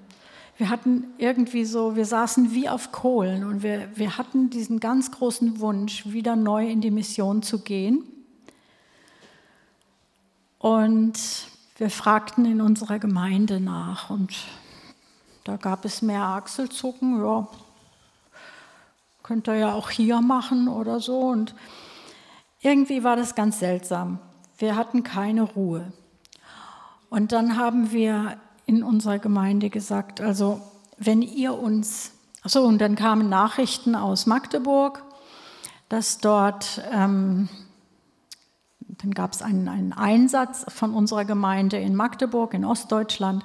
[0.59, 5.12] Wir hatten irgendwie so, wir saßen wie auf Kohlen und wir, wir hatten diesen ganz
[5.12, 8.03] großen Wunsch, wieder neu in die Mission zu gehen.
[10.59, 11.18] Und
[11.77, 14.35] wir fragten in unserer Gemeinde nach und
[15.44, 17.48] da gab es mehr Achselzucken, ja,
[19.22, 21.20] könnt ihr ja auch hier machen oder so.
[21.20, 21.55] Und
[22.61, 24.18] irgendwie war das ganz seltsam.
[24.59, 25.92] Wir hatten keine Ruhe.
[27.11, 30.61] Und dann haben wir in unserer Gemeinde gesagt, also
[30.99, 32.11] wenn ihr uns,
[32.44, 35.05] so und dann kamen Nachrichten aus Magdeburg,
[35.88, 37.49] dass dort, ähm,
[38.81, 43.44] dann gab es einen, einen, Einsatz von unserer Gemeinde in Magdeburg, in Ostdeutschland,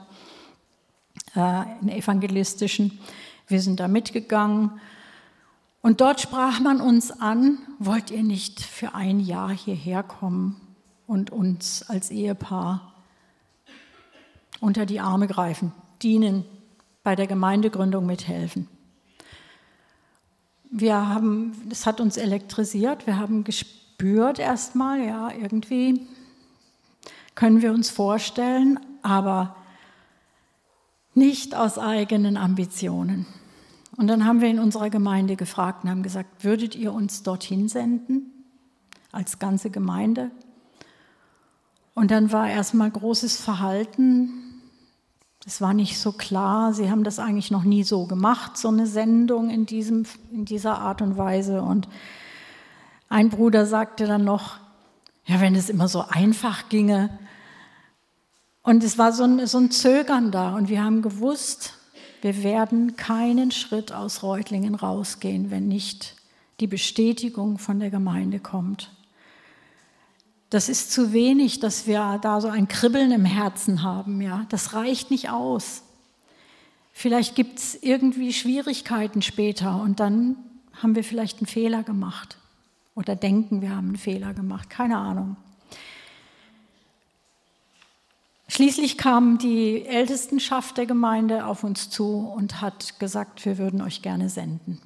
[1.35, 2.99] äh, in evangelistischen.
[3.47, 4.81] Wir sind da mitgegangen.
[5.81, 10.59] Und dort sprach man uns an, wollt ihr nicht für ein Jahr hierher kommen
[11.13, 12.91] und uns als Ehepaar
[14.59, 15.71] unter die Arme greifen,
[16.01, 16.43] dienen,
[17.03, 18.67] bei der Gemeindegründung mithelfen.
[20.71, 26.07] Wir haben, das hat uns elektrisiert, wir haben gespürt erstmal, ja, irgendwie
[27.35, 29.55] können wir uns vorstellen, aber
[31.13, 33.27] nicht aus eigenen Ambitionen.
[33.97, 37.67] Und dann haben wir in unserer Gemeinde gefragt und haben gesagt, würdet ihr uns dorthin
[37.69, 38.31] senden,
[39.11, 40.31] als ganze Gemeinde?
[41.93, 44.43] Und dann war erstmal großes Verhalten,
[45.45, 48.87] es war nicht so klar, sie haben das eigentlich noch nie so gemacht, so eine
[48.87, 51.61] Sendung in, diesem, in dieser Art und Weise.
[51.61, 51.89] Und
[53.09, 54.57] ein Bruder sagte dann noch,
[55.25, 57.09] ja, wenn es immer so einfach ginge.
[58.61, 60.55] Und es war so ein, so ein Zögern da.
[60.55, 61.73] Und wir haben gewusst,
[62.21, 66.15] wir werden keinen Schritt aus Reutlingen rausgehen, wenn nicht
[66.61, 68.91] die Bestätigung von der Gemeinde kommt.
[70.53, 74.21] Das ist zu wenig, dass wir da so ein Kribbeln im Herzen haben.
[74.21, 75.81] Ja, das reicht nicht aus.
[76.91, 80.35] Vielleicht gibt es irgendwie Schwierigkeiten später und dann
[80.79, 82.37] haben wir vielleicht einen Fehler gemacht
[82.93, 84.69] oder denken, wir haben einen Fehler gemacht.
[84.69, 85.37] Keine Ahnung.
[88.47, 94.03] Schließlich kam die Ältestenschaft der Gemeinde auf uns zu und hat gesagt, wir würden euch
[94.03, 94.79] gerne senden.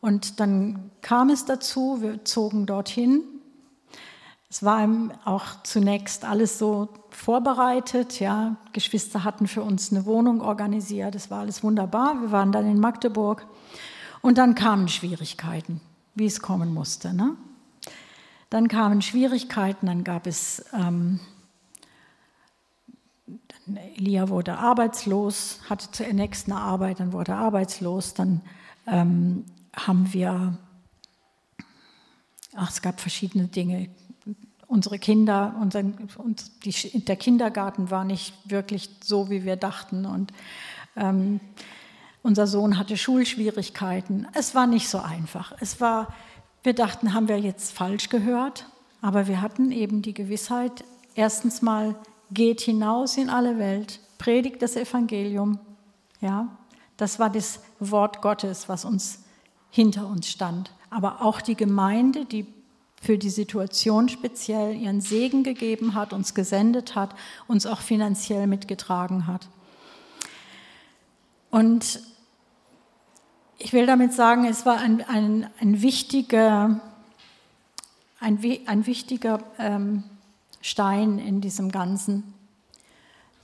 [0.00, 3.24] Und dann kam es dazu, wir zogen dorthin
[4.48, 4.88] es war
[5.24, 8.20] auch zunächst alles so vorbereitet.
[8.20, 8.56] Ja.
[8.72, 11.14] Geschwister hatten für uns eine Wohnung organisiert.
[11.14, 12.20] Es war alles wunderbar.
[12.20, 13.46] Wir waren dann in Magdeburg.
[14.22, 15.80] Und dann kamen Schwierigkeiten,
[16.14, 17.12] wie es kommen musste.
[17.12, 17.36] Ne?
[18.50, 21.20] Dann kamen Schwierigkeiten, dann gab es, ähm,
[23.96, 28.14] Elia wurde arbeitslos, hatte zunächst eine Arbeit, dann wurde er arbeitslos.
[28.14, 28.40] Dann
[28.86, 30.56] ähm, haben wir,
[32.54, 33.88] ach, es gab verschiedene Dinge,
[34.68, 35.80] unsere Kinder, unser,
[36.18, 40.06] und die, der Kindergarten war nicht wirklich so, wie wir dachten.
[40.06, 40.32] Und
[40.96, 41.40] ähm,
[42.22, 44.26] unser Sohn hatte Schulschwierigkeiten.
[44.34, 45.52] Es war nicht so einfach.
[45.60, 46.12] Es war,
[46.62, 48.66] wir dachten, haben wir jetzt falsch gehört?
[49.00, 51.94] Aber wir hatten eben die Gewissheit, erstens mal,
[52.32, 55.60] geht hinaus in alle Welt, predigt das Evangelium.
[56.20, 56.48] Ja,
[56.96, 59.22] das war das Wort Gottes, was uns
[59.70, 60.72] hinter uns stand.
[60.90, 62.46] Aber auch die Gemeinde, die
[63.00, 67.14] für die Situation speziell ihren Segen gegeben hat, uns gesendet hat,
[67.46, 69.48] uns auch finanziell mitgetragen hat.
[71.50, 72.00] Und
[73.58, 76.80] ich will damit sagen, es war ein, ein, ein wichtiger,
[78.20, 80.04] ein, ein wichtiger ähm,
[80.60, 82.34] Stein in diesem Ganzen,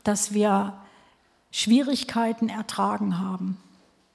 [0.04, 0.74] dass wir
[1.50, 3.58] Schwierigkeiten ertragen haben.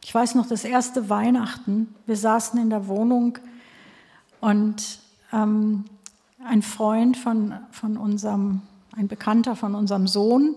[0.04, 3.39] Ich weiß noch, das erste Weihnachten, wir saßen in der Wohnung
[4.39, 5.00] und
[5.32, 5.86] ähm,
[6.44, 8.62] ein Freund von, von unserem,
[8.96, 10.56] ein Bekannter von unserem Sohn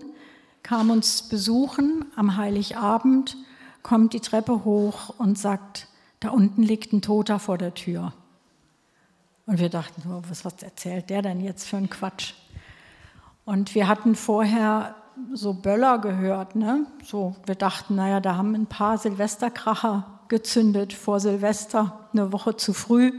[0.63, 3.37] kam uns besuchen am Heiligabend,
[3.83, 5.87] kommt die Treppe hoch und sagt,
[6.19, 8.13] da unten liegt ein Toter vor der Tür.
[9.47, 12.33] Und wir dachten, oh, was, was erzählt der denn jetzt für einen Quatsch?
[13.43, 14.95] Und wir hatten vorher
[15.33, 16.55] so Böller gehört.
[16.55, 16.85] Ne?
[17.03, 22.73] So, wir dachten, naja, da haben ein paar Silvesterkracher gezündet vor Silvester, eine Woche zu
[22.73, 23.11] früh.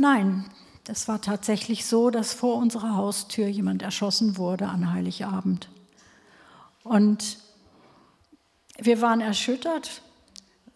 [0.00, 0.46] Nein,
[0.88, 5.68] es war tatsächlich so, dass vor unserer Haustür jemand erschossen wurde an Heiligabend.
[6.84, 7.36] Und
[8.78, 10.00] wir waren erschüttert.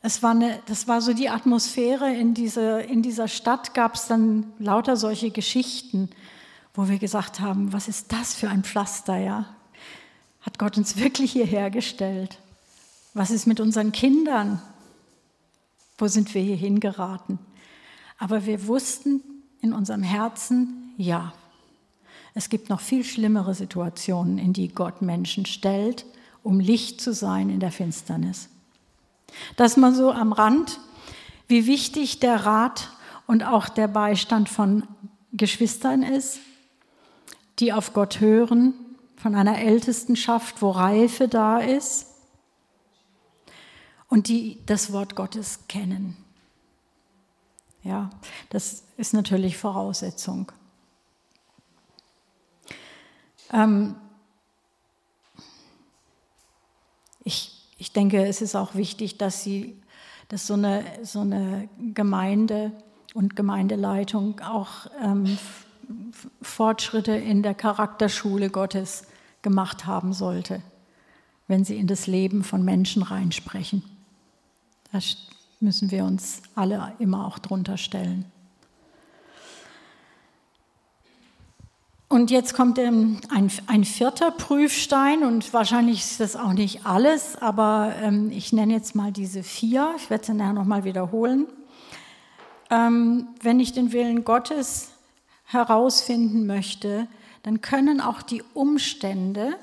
[0.02, 4.08] Es war eine, das war so die Atmosphäre in, diese, in dieser Stadt, gab es
[4.08, 6.10] dann lauter solche Geschichten,
[6.74, 9.46] wo wir gesagt haben, was ist das für ein Pflaster, ja?
[10.42, 12.40] Hat Gott uns wirklich hierher gestellt?
[13.14, 14.60] Was ist mit unseren Kindern?
[15.96, 17.38] Wo sind wir hier hingeraten?
[18.18, 19.22] Aber wir wussten
[19.60, 21.32] in unserem Herzen, ja,
[22.34, 26.04] es gibt noch viel schlimmere Situationen, in die Gott Menschen stellt,
[26.42, 28.48] um Licht zu sein in der Finsternis.
[29.56, 30.80] Das mal so am Rand,
[31.48, 32.90] wie wichtig der Rat
[33.26, 34.86] und auch der Beistand von
[35.32, 36.40] Geschwistern ist,
[37.58, 38.74] die auf Gott hören,
[39.16, 42.08] von einer Ältestenschaft, wo Reife da ist
[44.08, 46.16] und die das Wort Gottes kennen.
[47.84, 48.10] Ja,
[48.50, 50.50] das ist natürlich Voraussetzung.
[53.52, 53.94] Ähm
[57.22, 59.80] ich, ich denke, es ist auch wichtig, dass Sie
[60.28, 62.72] dass so eine, so eine Gemeinde
[63.14, 65.38] und Gemeindeleitung auch ähm,
[66.42, 69.06] Fortschritte in der Charakterschule Gottes
[69.42, 70.62] gemacht haben sollte,
[71.46, 73.82] wenn sie in das Leben von Menschen reinsprechen.
[74.92, 74.98] Da
[75.60, 78.24] müssen wir uns alle immer auch drunter stellen.
[82.14, 83.18] Und jetzt kommt ein,
[83.66, 88.94] ein, vierter Prüfstein und wahrscheinlich ist das auch nicht alles, aber ähm, ich nenne jetzt
[88.94, 89.92] mal diese vier.
[89.96, 91.46] Ich werde sie nachher nochmal wiederholen.
[92.70, 94.90] Ähm, wenn ich den Willen Gottes
[95.44, 97.08] herausfinden möchte,
[97.42, 99.56] dann können auch die Umstände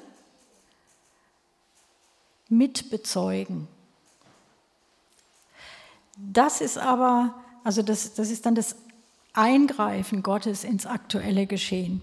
[2.50, 3.68] mitbezeugen.
[6.30, 8.76] Das ist aber, also das, das ist dann das
[9.34, 12.02] Eingreifen Gottes ins aktuelle Geschehen.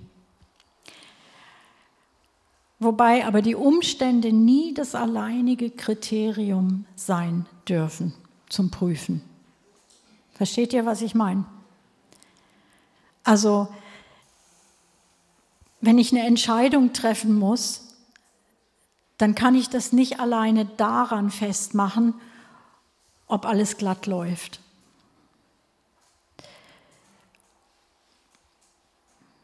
[2.80, 8.14] Wobei aber die Umstände nie das alleinige Kriterium sein dürfen
[8.48, 9.22] zum Prüfen.
[10.34, 11.44] Versteht ihr, was ich meine?
[13.24, 13.68] Also,
[15.80, 17.96] wenn ich eine Entscheidung treffen muss,
[19.18, 22.14] dann kann ich das nicht alleine daran festmachen,
[23.28, 24.60] ob alles glatt läuft.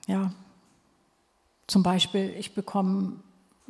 [0.07, 0.33] Ja,
[1.67, 3.15] zum Beispiel, ich bekomme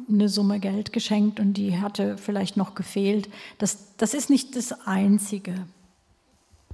[0.08, 3.28] eine Summe Geld geschenkt und die hatte vielleicht noch gefehlt.
[3.58, 5.66] Das, das ist nicht das Einzige.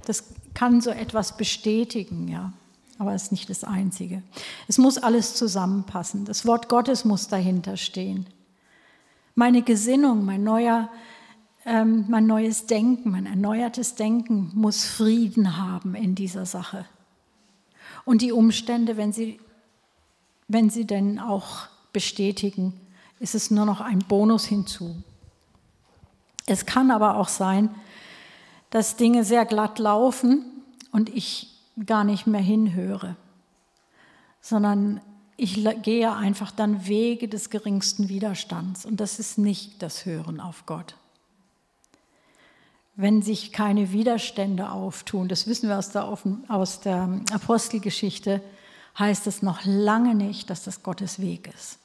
[0.05, 0.23] Das
[0.55, 2.53] kann so etwas bestätigen, ja,
[2.97, 4.23] aber es ist nicht das Einzige.
[4.67, 6.25] Es muss alles zusammenpassen.
[6.25, 8.25] Das Wort Gottes muss dahinter stehen.
[9.35, 10.89] Meine Gesinnung, mein, neuer,
[11.65, 16.85] ähm, mein neues Denken, mein erneuertes Denken muss Frieden haben in dieser Sache.
[18.05, 19.39] Und die Umstände, wenn sie,
[20.47, 22.73] wenn sie denn auch bestätigen,
[23.19, 24.95] ist es nur noch ein Bonus hinzu.
[26.47, 27.69] Es kann aber auch sein,
[28.71, 30.43] dass Dinge sehr glatt laufen
[30.91, 31.55] und ich
[31.85, 33.15] gar nicht mehr hinhöre,
[34.41, 35.01] sondern
[35.37, 40.65] ich gehe einfach dann Wege des geringsten Widerstands und das ist nicht das Hören auf
[40.65, 40.95] Gott.
[43.01, 46.05] Wenn sich keine Widerstände auftun, das wissen wir aus der,
[46.49, 48.43] aus der Apostelgeschichte,
[48.99, 51.79] heißt es noch lange nicht, dass das Gottes Weg ist.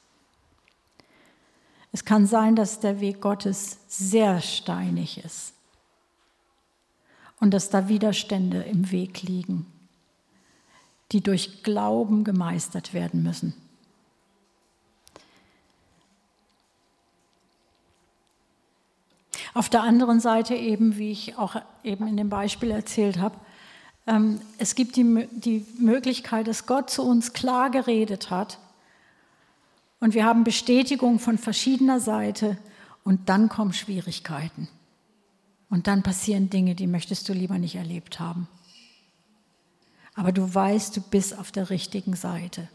[1.91, 5.53] Es kann sein, dass der Weg Gottes sehr steinig ist
[7.39, 9.65] und dass da Widerstände im Weg liegen,
[11.11, 13.55] die durch Glauben gemeistert werden müssen.
[19.57, 23.39] Auf der anderen Seite eben, wie ich auch eben in dem Beispiel erzählt habe,
[24.05, 28.59] ähm, es gibt die, die Möglichkeit, dass Gott zu uns klar geredet hat
[29.99, 32.59] und wir haben Bestätigung von verschiedener Seite
[33.03, 34.67] und dann kommen Schwierigkeiten.
[35.71, 38.47] Und dann passieren Dinge, die möchtest du lieber nicht erlebt haben.
[40.13, 42.69] Aber du weißt, du bist auf der richtigen Seite.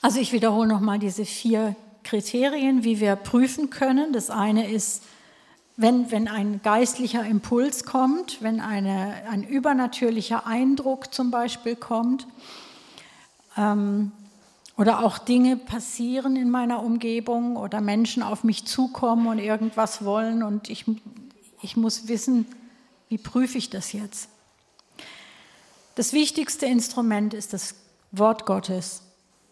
[0.00, 1.76] Also ich wiederhole nochmal diese vier
[2.06, 4.12] Kriterien, wie wir prüfen können.
[4.12, 5.02] Das eine ist,
[5.76, 12.26] wenn, wenn ein geistlicher Impuls kommt, wenn eine, ein übernatürlicher Eindruck zum Beispiel kommt,
[13.56, 14.12] ähm,
[14.78, 20.42] oder auch Dinge passieren in meiner Umgebung oder Menschen auf mich zukommen und irgendwas wollen
[20.42, 20.84] und ich,
[21.62, 22.46] ich muss wissen,
[23.08, 24.28] wie prüfe ich das jetzt?
[25.94, 27.74] Das wichtigste Instrument ist das
[28.12, 29.02] Wort Gottes,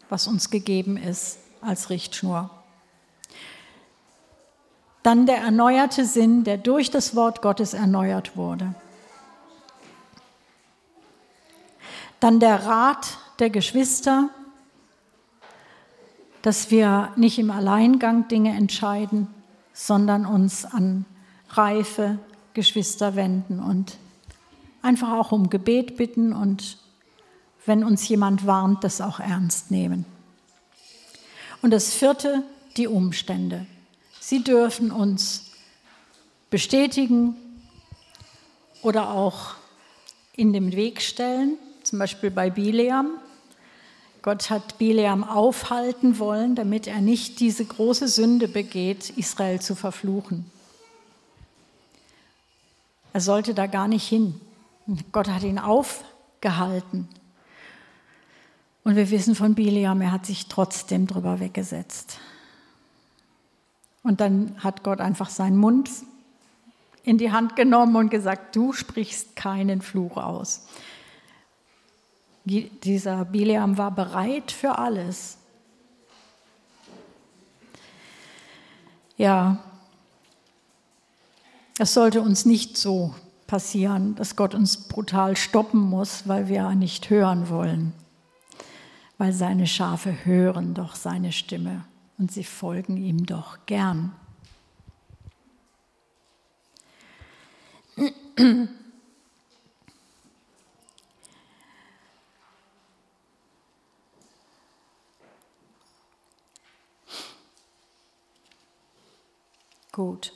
[0.09, 2.51] was uns gegeben ist als Richtschnur.
[5.03, 8.75] Dann der erneuerte Sinn, der durch das Wort Gottes erneuert wurde.
[12.21, 14.31] Dann der Rat der Geschwister,
[16.41, 19.29] dass wir nicht im Alleingang Dinge entscheiden,
[19.75, 21.05] sondern uns an
[21.51, 22.19] reife
[22.55, 23.99] Geschwister wenden und
[24.81, 26.79] einfach auch um Gebet bitten und
[27.67, 30.05] wenn uns jemand warnt, das auch ernst nehmen.
[31.65, 32.43] Und das vierte,
[32.77, 33.65] die Umstände.
[34.21, 35.53] Sie dürfen uns
[36.51, 37.37] bestätigen
[38.83, 39.55] oder auch
[40.37, 43.13] in den Weg stellen, zum Beispiel bei Bileam.
[44.21, 50.45] Gott hat Bileam aufhalten wollen, damit er nicht diese große Sünde begeht, Israel zu verfluchen.
[53.15, 54.39] Er sollte da gar nicht hin.
[55.13, 57.09] Gott hat ihn aufgehalten.
[58.85, 62.19] Und wir wissen von Bileam, er hat sich trotzdem drüber weggesetzt.
[64.03, 65.91] Und dann hat Gott einfach seinen Mund
[67.03, 70.67] in die Hand genommen und gesagt, du sprichst keinen Fluch aus.
[72.45, 75.39] Dieser Bileam war bereit für alles.
[79.17, 79.59] Ja,
[81.79, 83.15] Es sollte uns nicht so
[83.49, 87.93] passieren, dass Gott uns brutal stoppen muss, weil wir nicht hören wollen.
[89.17, 91.85] Weil seine Schafe hören doch seine Stimme
[92.19, 94.13] und sie folgen ihm doch gern.
[109.93, 110.33] Gut.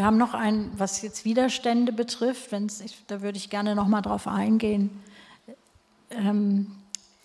[0.00, 4.00] Wir haben noch ein, was jetzt Widerstände betrifft, wenn's, da würde ich gerne noch mal
[4.00, 4.88] drauf eingehen.
[6.08, 6.68] Ähm,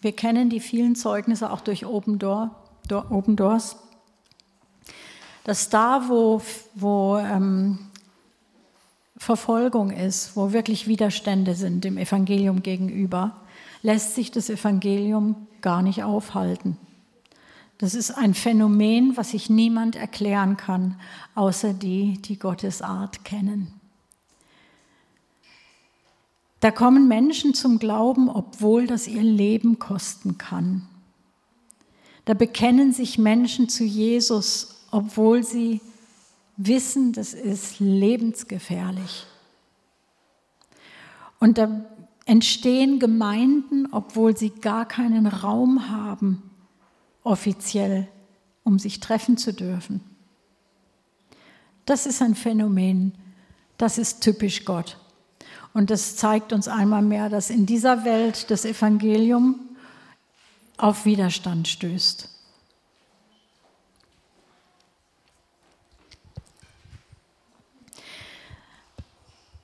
[0.02, 2.54] wir kennen die vielen Zeugnisse auch durch Open, Door,
[2.90, 3.78] Door, Open Doors,
[5.46, 6.42] dass da, wo,
[6.74, 7.80] wo ähm,
[9.16, 13.38] Verfolgung ist, wo wirklich Widerstände sind dem Evangelium gegenüber,
[13.84, 16.76] lässt sich das Evangelium gar nicht aufhalten.
[17.78, 21.00] Das ist ein Phänomen, was sich niemand erklären kann,
[21.34, 23.74] außer die, die Gottes Art kennen.
[26.62, 30.88] Da kommen Menschen zum Glauben, obwohl das ihr Leben kosten kann.
[32.24, 35.82] Da bekennen sich Menschen zu Jesus, obwohl sie
[36.58, 39.28] wissen, das ist lebensgefährlich.
[41.40, 41.86] Und da
[42.26, 46.42] entstehen Gemeinden, obwohl sie gar keinen Raum haben,
[47.26, 48.08] offiziell,
[48.64, 50.02] um sich treffen zu dürfen.
[51.86, 53.14] Das ist ein Phänomen,
[53.78, 54.98] das ist typisch Gott.
[55.74, 59.60] Und das zeigt uns einmal mehr, dass in dieser Welt das Evangelium
[60.78, 62.30] auf Widerstand stößt.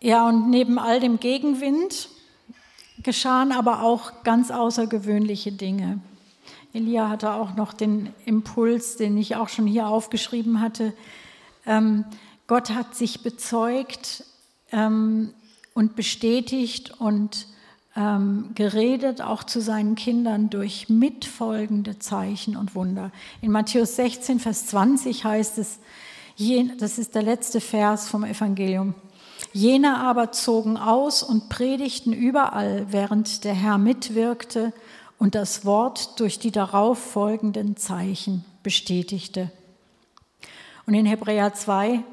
[0.02, 2.10] Ja, und neben all dem Gegenwind
[3.04, 6.02] geschahen aber auch ganz außergewöhnliche Dinge.
[6.74, 10.94] Elia hatte auch noch den Impuls, den ich auch schon hier aufgeschrieben hatte.
[11.66, 12.06] Ähm,
[12.48, 14.24] Gott hat sich bezeugt
[14.72, 15.34] ähm,
[15.74, 17.48] und bestätigt und
[17.96, 23.12] ähm, geredet auch zu seinen Kindern durch mitfolgende Zeichen und Wunder.
[23.42, 25.80] In Matthäus 16, Vers 20 heißt es,
[26.80, 28.96] das ist der letzte Vers vom Evangelium.
[29.54, 34.72] Jene aber zogen aus und predigten überall, während der Herr mitwirkte
[35.22, 39.52] und das Wort durch die darauf folgenden Zeichen bestätigte.
[40.88, 42.04] Und in Hebräer 2,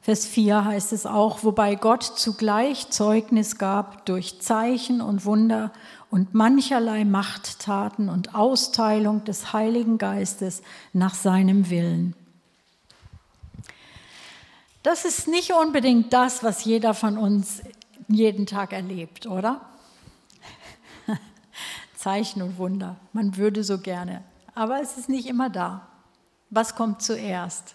[0.00, 5.74] Vers 4 heißt es auch, wobei Gott zugleich Zeugnis gab durch Zeichen und Wunder
[6.10, 10.62] und mancherlei Machttaten und Austeilung des Heiligen Geistes
[10.94, 12.14] nach seinem Willen.
[14.82, 17.60] Das ist nicht unbedingt das, was jeder von uns
[18.08, 19.60] jeden Tag erlebt, oder?
[22.08, 22.96] Zeichen und Wunder.
[23.12, 24.24] Man würde so gerne.
[24.54, 25.88] Aber es ist nicht immer da.
[26.48, 27.74] Was kommt zuerst?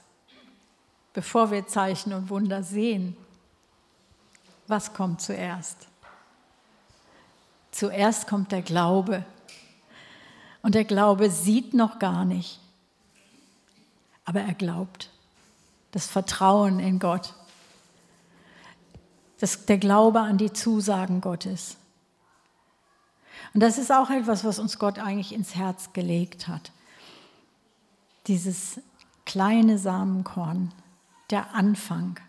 [1.13, 3.15] Bevor wir Zeichen und Wunder sehen,
[4.65, 5.87] was kommt zuerst?
[7.69, 9.23] Zuerst kommt der Glaube.
[10.63, 12.59] Und der Glaube sieht noch gar nicht.
[14.25, 15.11] Aber er glaubt.
[15.91, 17.35] Das Vertrauen in Gott.
[19.39, 21.77] Das, der Glaube an die Zusagen Gottes.
[23.53, 26.71] Und das ist auch etwas, was uns Gott eigentlich ins Herz gelegt hat.
[28.27, 28.79] Dieses
[29.25, 30.73] kleine Samenkorn,
[31.29, 32.19] der Anfang,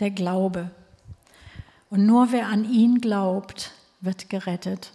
[0.00, 0.70] der Glaube.
[1.90, 4.92] Und nur wer an ihn glaubt, wird gerettet.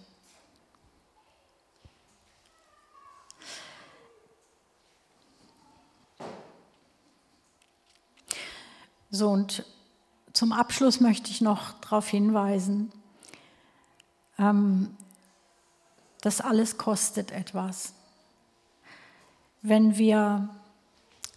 [9.11, 9.63] So, und
[10.33, 12.91] zum Abschluss möchte ich noch darauf hinweisen,
[14.37, 14.97] ähm,
[16.25, 17.93] das alles kostet etwas.
[19.61, 20.49] Wenn wir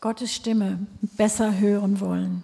[0.00, 2.42] Gottes Stimme besser hören wollen,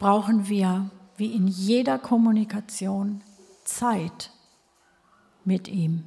[0.00, 3.22] brauchen wir, wie in jeder Kommunikation,
[3.64, 4.32] Zeit
[5.44, 6.04] mit ihm.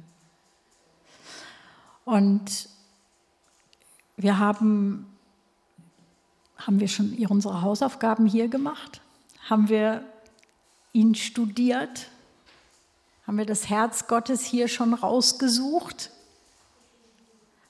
[2.04, 2.68] Und
[4.18, 5.06] wir haben,
[6.58, 9.00] haben wir schon unsere Hausaufgaben hier gemacht?
[9.48, 10.04] Haben wir
[10.92, 12.10] ihn studiert?
[13.26, 16.10] Haben wir das Herz Gottes hier schon rausgesucht?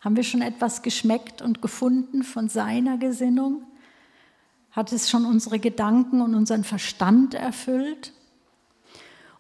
[0.01, 3.63] Haben wir schon etwas geschmeckt und gefunden von seiner Gesinnung?
[4.73, 8.13] Hat es schon unsere Gedanken und unseren Verstand erfüllt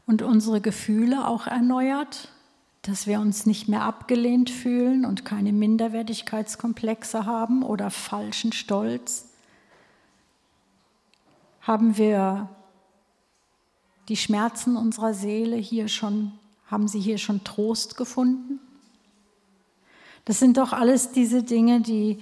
[0.06, 2.28] und unsere Gefühle auch erneuert,
[2.82, 9.30] dass wir uns nicht mehr abgelehnt fühlen und keine Minderwertigkeitskomplexe haben oder falschen Stolz?
[11.62, 12.48] Haben wir
[14.08, 16.32] die Schmerzen unserer Seele hier schon,
[16.66, 18.60] haben sie hier schon Trost gefunden?
[20.24, 22.18] Das sind doch alles diese Dinge, die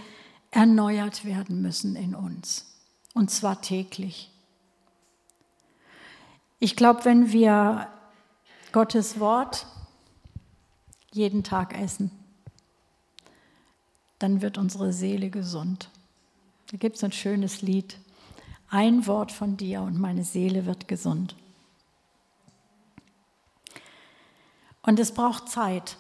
[0.51, 2.67] erneuert werden müssen in uns.
[3.15, 4.31] Und zwar täglich.
[6.59, 7.89] Ich glaube, wenn wir
[8.73, 9.67] Gottes Wort
[11.13, 12.11] jeden Tag essen,
[14.19, 15.89] dann wird unsere Seele gesund.
[16.71, 17.99] Da gibt es ein schönes Lied.
[18.69, 21.35] Ein Wort von dir und meine Seele wird gesund.
[24.83, 25.97] Und es braucht Zeit.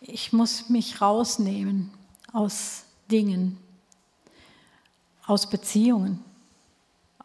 [0.00, 1.90] Ich muss mich rausnehmen
[2.32, 3.58] aus Dingen,
[5.26, 6.22] aus Beziehungen,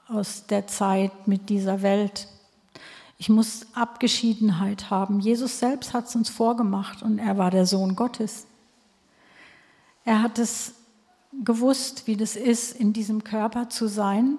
[0.07, 2.27] aus der Zeit mit dieser Welt.
[3.17, 5.19] Ich muss Abgeschiedenheit haben.
[5.19, 8.45] Jesus selbst hat es uns vorgemacht und er war der Sohn Gottes.
[10.05, 10.73] Er hat es
[11.43, 14.37] gewusst, wie das ist, in diesem Körper zu sein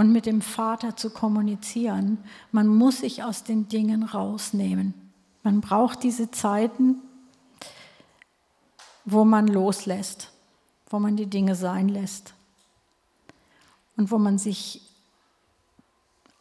[0.00, 2.16] und mit dem Vater zu kommunizieren.
[2.52, 4.94] Man muss sich aus den Dingen rausnehmen.
[5.42, 7.02] Man braucht diese Zeiten,
[9.04, 10.30] wo man loslässt,
[10.88, 12.32] wo man die Dinge sein lässt
[13.98, 14.80] und wo man sich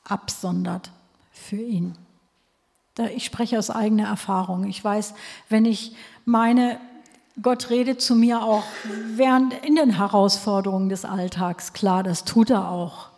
[0.06, 0.92] absondert
[1.34, 1.98] für ihn.
[3.14, 4.68] Ich spreche aus eigener Erfahrung.
[4.68, 5.14] Ich weiß,
[5.50, 6.80] wenn ich meine,
[7.42, 8.64] Gott redet zu mir auch
[9.16, 11.74] während in den Herausforderungen des Alltags.
[11.74, 13.09] Klar, das tut er auch.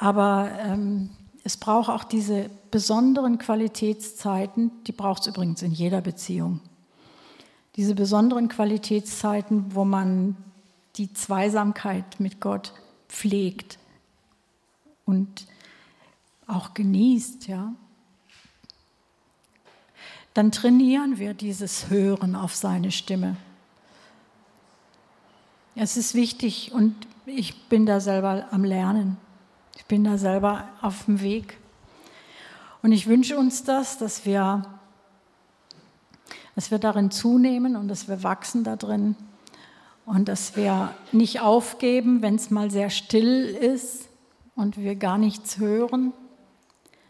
[0.00, 1.10] Aber ähm,
[1.44, 6.60] es braucht auch diese besonderen Qualitätszeiten, die braucht es übrigens in jeder Beziehung
[7.76, 10.36] diese besonderen Qualitätszeiten, wo man
[10.96, 12.74] die Zweisamkeit mit Gott
[13.08, 13.78] pflegt
[15.06, 15.46] und
[16.46, 17.72] auch genießt, ja.
[20.34, 23.36] Dann trainieren wir dieses Hören auf seine Stimme.
[25.74, 26.94] Es ist wichtig und
[27.26, 29.16] ich bin da selber am Lernen.
[29.90, 31.58] Ich bin da selber auf dem Weg.
[32.80, 34.64] Und ich wünsche uns das, dass wir
[36.54, 39.16] dass wir darin zunehmen und dass wir wachsen da drin
[40.06, 44.08] und dass wir nicht aufgeben, wenn es mal sehr still ist
[44.54, 46.12] und wir gar nichts hören,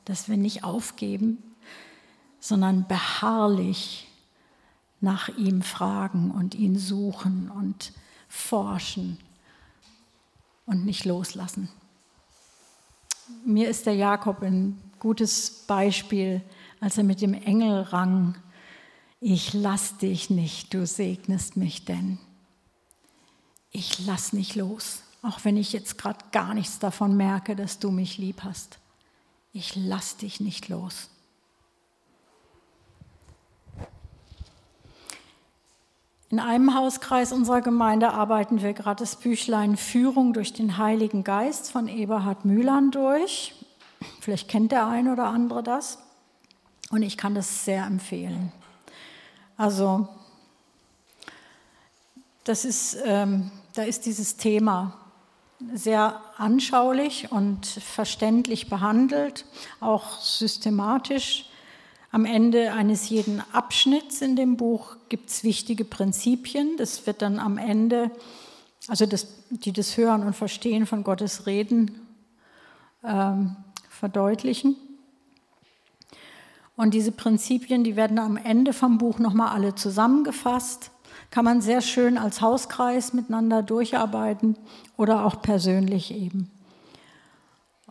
[0.06, 1.36] dass wir nicht aufgeben,
[2.38, 4.08] sondern beharrlich
[5.02, 7.92] nach ihm fragen und ihn suchen und
[8.26, 9.18] forschen
[10.64, 11.68] und nicht loslassen.
[13.44, 16.42] Mir ist der Jakob ein gutes Beispiel,
[16.80, 18.34] als er mit dem Engel rang
[19.20, 22.18] ich lass dich nicht, du segnest mich denn.
[23.70, 27.90] Ich lass nicht los, auch wenn ich jetzt gerade gar nichts davon merke, dass du
[27.90, 28.78] mich lieb hast.
[29.52, 31.09] Ich lass dich nicht los.
[36.30, 41.72] In einem Hauskreis unserer Gemeinde arbeiten wir gerade das Büchlein Führung durch den Heiligen Geist
[41.72, 43.52] von Eberhard Mühlern durch.
[44.20, 45.98] Vielleicht kennt der ein oder andere das.
[46.90, 48.52] Und ich kann das sehr empfehlen.
[49.56, 50.08] Also
[52.44, 54.94] das ist, ähm, da ist dieses Thema
[55.74, 59.46] sehr anschaulich und verständlich behandelt,
[59.80, 61.49] auch systematisch.
[62.12, 66.76] Am Ende eines jeden Abschnitts in dem Buch gibt es wichtige Prinzipien.
[66.76, 68.10] Das wird dann am Ende,
[68.88, 72.00] also das, die das Hören und Verstehen von Gottes Reden
[73.04, 73.56] ähm,
[73.88, 74.74] verdeutlichen.
[76.74, 80.90] Und diese Prinzipien, die werden am Ende vom Buch nochmal alle zusammengefasst.
[81.30, 84.56] Kann man sehr schön als Hauskreis miteinander durcharbeiten
[84.96, 86.50] oder auch persönlich eben.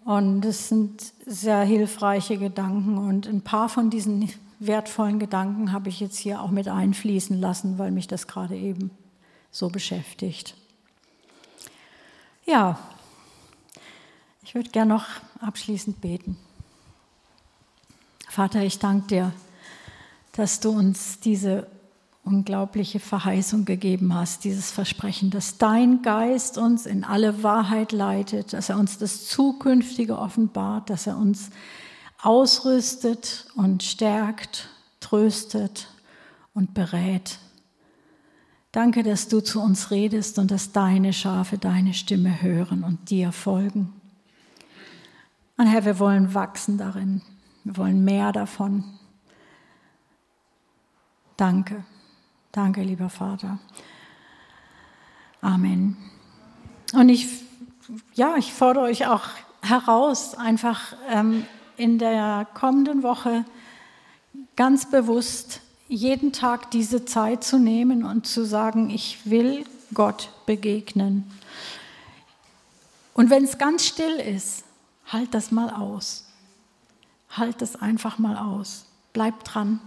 [0.05, 4.29] Und es sind sehr hilfreiche Gedanken und ein paar von diesen
[4.59, 8.91] wertvollen Gedanken habe ich jetzt hier auch mit einfließen lassen, weil mich das gerade eben
[9.51, 10.55] so beschäftigt.
[12.45, 12.79] Ja,
[14.43, 15.05] ich würde gerne noch
[15.41, 16.37] abschließend beten.
[18.27, 19.33] Vater, ich danke dir,
[20.33, 21.67] dass du uns diese
[22.29, 28.69] unglaubliche Verheißung gegeben hast, dieses Versprechen, dass dein Geist uns in alle Wahrheit leitet, dass
[28.69, 31.49] er uns das Zukünftige offenbart, dass er uns
[32.21, 34.69] ausrüstet und stärkt,
[34.99, 35.87] tröstet
[36.53, 37.39] und berät.
[38.71, 43.31] Danke, dass du zu uns redest und dass deine Schafe deine Stimme hören und dir
[43.31, 43.91] folgen.
[45.57, 47.23] Und Herr, wir wollen wachsen darin.
[47.63, 48.83] Wir wollen mehr davon.
[51.35, 51.83] Danke.
[52.51, 53.59] Danke, lieber Vater.
[55.41, 55.97] Amen.
[56.93, 57.27] Und ich,
[58.13, 59.23] ja, ich fordere euch auch
[59.61, 61.45] heraus, einfach ähm,
[61.77, 63.45] in der kommenden Woche
[64.55, 71.29] ganz bewusst jeden Tag diese Zeit zu nehmen und zu sagen, ich will Gott begegnen.
[73.13, 74.63] Und wenn es ganz still ist,
[75.07, 76.25] halt das mal aus.
[77.29, 78.85] Halt es einfach mal aus.
[79.13, 79.79] Bleib dran.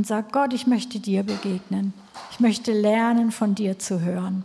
[0.00, 1.92] Und sag, Gott, ich möchte dir begegnen.
[2.30, 4.44] Ich möchte lernen, von dir zu hören.